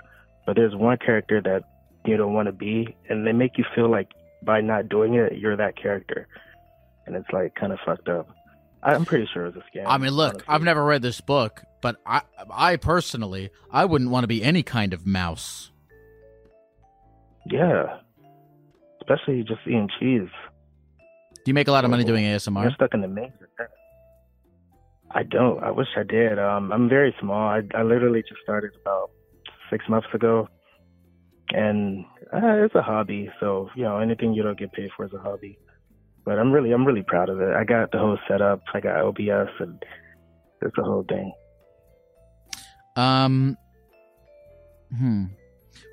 [0.46, 1.64] But there's one character that
[2.06, 4.10] you don't want to be, and they make you feel like
[4.44, 6.28] by not doing it, you're that character,
[7.06, 8.28] and it's like kind of fucked up.
[8.82, 9.86] I'm pretty sure it was a scam.
[9.88, 12.22] I mean, look, I've never read this book, but I,
[12.52, 15.72] I personally, I wouldn't want to be any kind of mouse.
[17.50, 18.00] Yeah,
[19.02, 20.30] especially just eating cheese.
[20.98, 22.64] Do you make a lot of money doing ASMR?
[22.64, 23.32] You're stuck in the maze.
[25.16, 25.64] I don't.
[25.64, 26.40] I wish I did.
[26.40, 27.48] Um, I'm very small.
[27.48, 29.12] I, I literally just started about
[29.70, 30.48] six months ago,
[31.50, 33.30] and uh, it's a hobby.
[33.40, 35.58] So you know, anything you don't get paid for is a hobby.
[36.26, 37.54] But I'm really, I'm really proud of it.
[37.54, 38.62] I got the whole setup.
[38.74, 39.84] I got OBS, and
[40.62, 41.32] it's the whole thing.
[42.96, 43.58] Um,
[44.98, 45.26] hmm.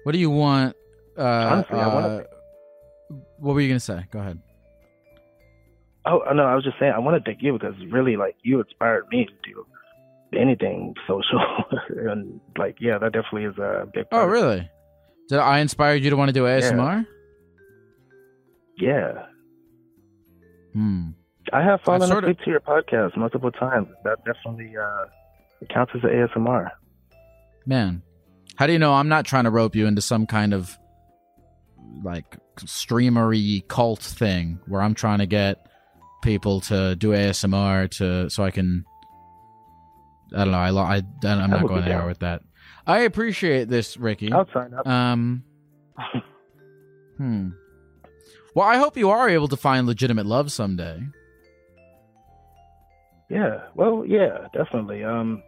[0.05, 0.77] What do you want?
[1.19, 4.07] Uh, Honestly, I wanna- uh, What were you gonna say?
[4.13, 4.39] Go ahead.
[6.07, 8.61] Oh no, I was just saying I want to thank you because really, like, you
[8.61, 9.67] inspired me to do
[10.39, 11.41] anything social,
[11.89, 14.07] and like, yeah, that definitely is a big.
[14.13, 14.33] Oh, part of it.
[14.33, 14.71] really?
[15.29, 17.07] Did I inspire you to want to do ASMR?
[18.79, 19.27] Yeah.
[20.73, 21.11] Hmm.
[21.53, 23.89] I have fallen asleep to your podcast multiple times.
[24.05, 25.07] That definitely uh,
[25.73, 26.71] counts as an ASMR.
[27.67, 28.03] Man,
[28.57, 30.77] how do you know I'm not trying to rope you into some kind of
[32.03, 35.67] like streamery cult thing where I'm trying to get
[36.23, 38.85] people to do ASMR to so I can.
[40.35, 40.59] I don't know.
[40.59, 42.43] I I, I'm not going be there with that.
[42.87, 44.33] I appreciate this, Ricky.
[44.33, 44.87] I'll sign up.
[44.87, 45.45] Um.
[47.19, 47.51] Hmm.
[48.55, 51.03] Well, I hope you are able to find legitimate love someday.
[53.29, 53.65] yeah.
[53.75, 55.05] Well, yeah, definitely.
[55.05, 55.43] Um.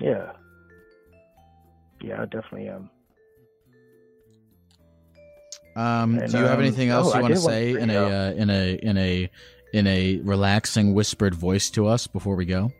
[0.00, 0.32] Yeah.
[2.02, 2.90] Yeah, I definitely am.
[5.76, 7.74] Um, And, do you have um, anything else oh, you want to did want to
[7.74, 9.30] say in a uh, in a in a
[9.72, 12.72] in a relaxing whispered voice to us before we go?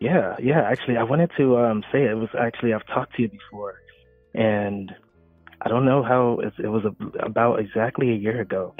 [0.00, 0.60] Yeah, yeah.
[0.62, 3.74] Actually, I wanted to um, say it was actually I've talked to you before,
[4.34, 4.94] and
[5.62, 8.74] I don't know how it, it was a, about exactly a year ago.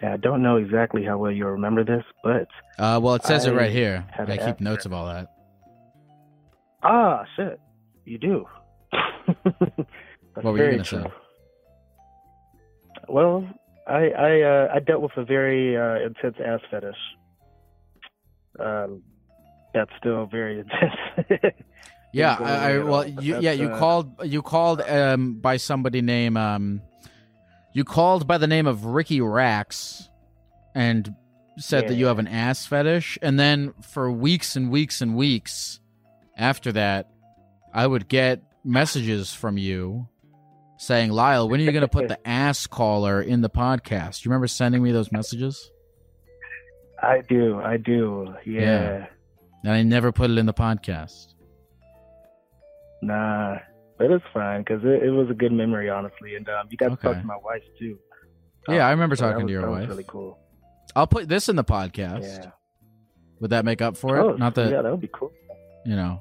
[0.00, 2.48] And I don't know exactly how well you remember this, but
[2.78, 4.04] Uh, well, it says it right here.
[4.18, 5.28] I keep notes of all that.
[6.82, 7.58] ah, shit,
[8.04, 8.46] you do.
[10.34, 11.04] What were you gonna say?
[13.08, 13.48] Well,
[13.86, 16.96] I I uh, I dealt with a very uh, intense ass fetish.
[18.58, 19.02] Um,
[19.74, 20.60] that's still very
[21.30, 21.54] intense.
[22.12, 26.36] Yeah, I, I well, you, yeah, you uh, called you called um by somebody name
[26.36, 26.82] um
[27.72, 30.10] you called by the name of Ricky Rax
[30.74, 31.14] and
[31.58, 35.80] said that you have an ass fetish and then for weeks and weeks and weeks
[36.36, 37.10] after that
[37.72, 40.08] I would get messages from you
[40.76, 44.30] saying, "Lyle, when are you going to put the ass caller in the podcast?" You
[44.30, 45.70] remember sending me those messages?
[47.02, 48.34] I do, I do.
[48.44, 48.60] Yeah.
[48.60, 49.06] Yeah.
[49.64, 51.34] And I never put it in the podcast.
[53.02, 53.56] Nah,
[53.98, 56.36] but it's fine because it, it was a good memory, honestly.
[56.36, 57.98] And um, you got to talk to my wife too.
[58.68, 59.88] Yeah, I remember talking was- to your that was wife.
[59.88, 60.38] really cool.
[60.94, 62.22] I'll put this in the podcast.
[62.44, 62.50] Yeah.
[63.40, 64.20] Would that make up for it?
[64.22, 65.32] Oh, Not that yeah, that would be cool.
[65.86, 66.20] you know.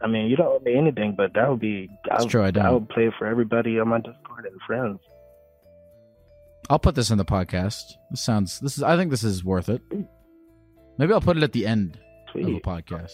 [0.00, 1.88] I mean, you don't owe me anything, but that would be.
[2.10, 2.72] I true, I don't.
[2.72, 5.00] would play it for everybody on my Discord and friends.
[6.70, 7.82] I'll put this in the podcast.
[8.10, 8.60] This sounds.
[8.60, 8.82] This is.
[8.82, 9.82] I think this is worth it.
[10.98, 11.98] Maybe I'll put it at the end
[12.42, 12.62] of the Sweet.
[12.62, 13.12] podcast.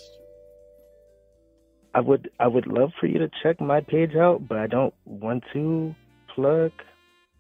[1.95, 4.95] I would I would love for you to check my page out, but I don't
[5.05, 5.95] want to
[6.35, 6.71] plug.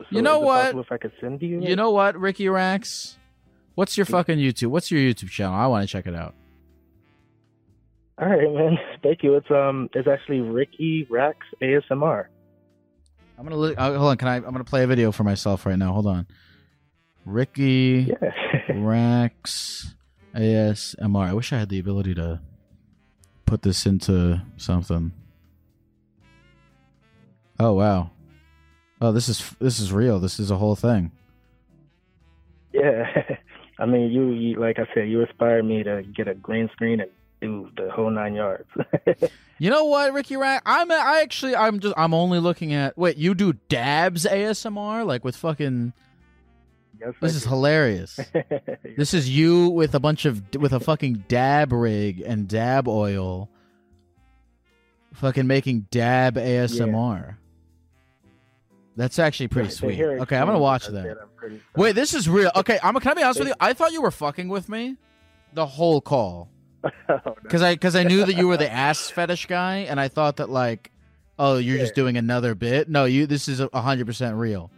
[0.00, 0.74] So You know what?
[0.74, 3.16] If I could send you, You know what, Ricky Rax?
[3.76, 4.68] What's your fucking YouTube?
[4.68, 5.54] What's your YouTube channel?
[5.54, 6.34] I want to check it out.
[8.18, 8.76] All right, man.
[9.02, 9.36] Thank you.
[9.36, 12.26] It's um, it's actually Ricky Rax ASMR.
[13.38, 14.16] I'm gonna li- uh, hold on.
[14.18, 14.36] Can I?
[14.36, 15.92] I'm gonna play a video for myself right now.
[15.92, 16.26] Hold on.
[17.24, 18.30] Ricky Yeah.
[18.74, 19.94] Rax
[20.34, 21.28] ASMR.
[21.28, 22.40] I wish I had the ability to
[23.46, 25.12] put this into something.
[27.58, 28.10] Oh wow.
[29.00, 30.18] Oh, this is this is real.
[30.20, 31.12] This is a whole thing.
[32.72, 33.36] yeah.
[33.78, 37.00] I mean, you, you like I said, you inspired me to get a green screen
[37.00, 37.10] and
[37.40, 38.68] do the whole nine yards.
[39.62, 40.62] You know what, Ricky Rack?
[40.64, 45.22] I'm I actually I'm just I'm only looking at wait, you do dabs ASMR like
[45.22, 45.92] with fucking
[47.00, 48.20] yes, This is hilarious.
[48.96, 53.48] This is you with a bunch of with a fucking dab rig and dab oil
[55.14, 57.36] fucking making dab ASMR.
[58.96, 60.00] That's actually pretty The sweet.
[60.00, 61.16] Okay, I'm to watch that.
[61.36, 62.50] pretty Wait, this is real.
[62.56, 63.54] Okay, I'm can I be honest with you?
[63.60, 64.96] I thought you were fucking with me
[65.54, 66.48] the whole call.
[67.10, 67.66] Oh, no.
[67.66, 70.48] I cuz I knew that you were the ass fetish guy and I thought that
[70.48, 70.90] like
[71.38, 72.88] oh, you're just doing another bit.
[72.88, 74.70] No, you this is a 100% real.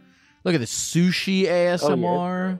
[0.43, 2.59] Look at this sushi oh, ASMR.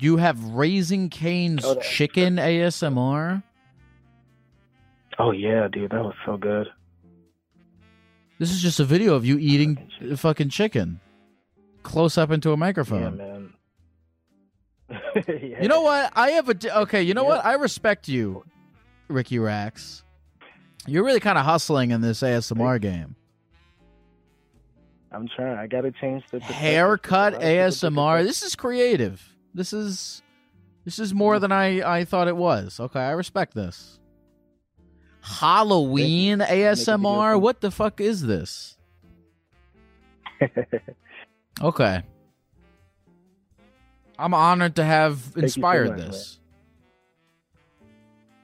[0.00, 3.42] You have Raising Cane's Oh, chicken ASMR.
[5.18, 6.68] Oh yeah, dude, that was so good.
[8.38, 11.00] This is just a video of you eating fucking chicken,
[11.82, 13.16] close up into a Yeah, microphone.
[13.16, 13.52] man.
[15.60, 16.12] you know what?
[16.14, 17.02] I have a okay.
[17.02, 17.28] You know Yeah.
[17.36, 17.44] what?
[17.44, 18.44] I respect you,
[19.08, 20.04] Ricky Rax.
[20.86, 23.16] You're really kind of hustling in this ASMR game.
[25.10, 25.56] I'm trying.
[25.58, 26.40] I gotta change the.
[26.40, 28.24] Haircut A lot of people ASMR.
[28.24, 29.36] This is creative.
[29.54, 30.22] This is
[30.84, 32.78] this is more than I I thought it was.
[32.78, 33.98] Okay, I respect this.
[35.20, 37.40] Halloween ASMR.
[37.40, 38.76] What the fuck is this?
[41.60, 42.02] Okay.
[44.18, 46.40] I'm honored to have you so inspired much, this.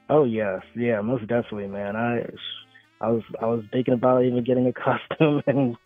[0.09, 1.95] oh yes, yeah, most definitely, man.
[1.95, 2.25] I,
[3.01, 5.77] I was, I was thinking about even getting a costume and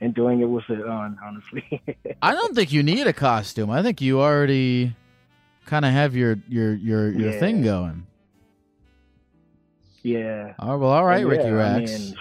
[0.00, 1.18] and doing it with it on.
[1.24, 1.64] Honestly,
[2.22, 3.70] I don't think you need a costume.
[3.70, 4.94] I think you already
[5.66, 7.38] kind of have your your your your Yeah.
[7.40, 8.06] thing going.
[10.02, 10.52] yeah.
[10.58, 11.90] Oh well, all right, And Ricky yeah, I Rax.
[11.90, 12.16] mean,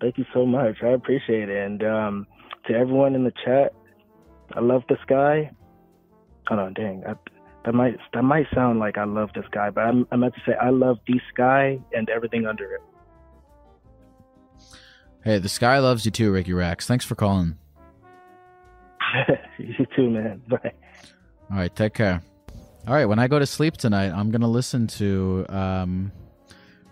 [0.00, 0.82] thank you so much.
[0.82, 1.56] I appreciate it.
[1.64, 2.26] And um,
[2.66, 3.72] to everyone in the chat,
[4.54, 5.50] I love this guy.
[6.48, 7.04] Hold on, dang.
[7.06, 7.14] I,
[7.64, 10.40] that might that might sound like I love this guy, but I'm, I meant to
[10.46, 12.80] say I love the sky and everything under it.
[15.24, 16.86] Hey, the sky loves you too, Ricky Rax.
[16.86, 17.56] Thanks for calling.
[19.58, 20.42] you too, man.
[20.48, 20.72] Bye.
[21.50, 22.22] All right, take care.
[22.88, 25.46] All right, when I go to sleep tonight, I'm gonna listen to.
[25.48, 26.12] Um,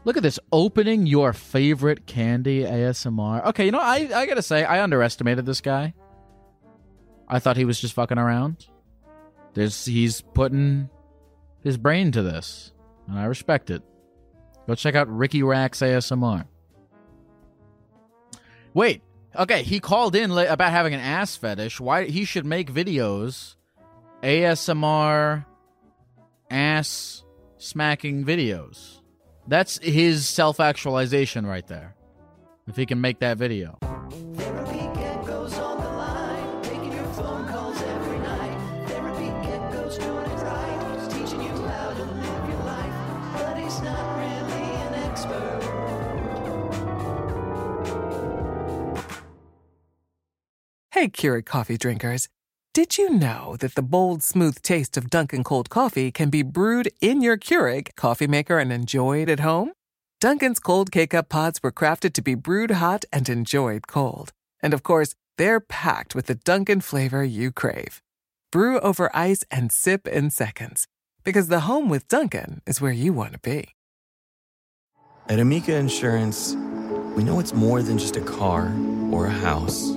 [0.05, 3.45] look at this opening your favorite candy ASMR.
[3.47, 5.95] Okay, you know I I gotta say I underestimated this guy.
[7.27, 8.67] I thought he was just fucking around.
[9.55, 10.89] There's he's putting
[11.63, 12.73] his brain to this,
[13.09, 13.83] and I respect it.
[14.67, 16.47] Go check out Ricky Rax ASMR.
[18.73, 19.03] Wait,
[19.37, 21.81] okay, he called in about having an ass fetish.
[21.81, 23.57] Why he should make videos,
[24.23, 25.45] ASMR,
[26.51, 27.25] ass
[27.59, 29.01] smacking videos.
[29.47, 31.97] That's his self actualization right there.
[32.69, 33.79] If he can make that video.
[51.01, 52.29] Hey, Keurig coffee drinkers.
[52.75, 56.91] Did you know that the bold, smooth taste of Dunkin' cold coffee can be brewed
[57.01, 59.73] in your Keurig coffee maker and enjoyed at home?
[60.21, 64.33] Dunkin's cold K-Cup pods were crafted to be brewed hot and enjoyed cold.
[64.63, 68.03] And of course, they're packed with the Dunkin' flavor you crave.
[68.53, 70.87] Brew over ice and sip in seconds.
[71.25, 73.71] Because the home with Dunkin' is where you want to be.
[75.31, 76.55] At Amica Insurance,
[77.17, 78.71] we know it's more than just a car
[79.11, 79.97] or a house.